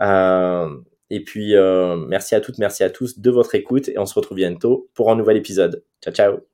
[0.00, 0.68] Euh,
[1.10, 3.88] et puis, euh, merci à toutes, merci à tous de votre écoute.
[3.88, 5.84] Et on se retrouve bientôt pour un nouvel épisode.
[6.02, 6.53] Ciao, ciao.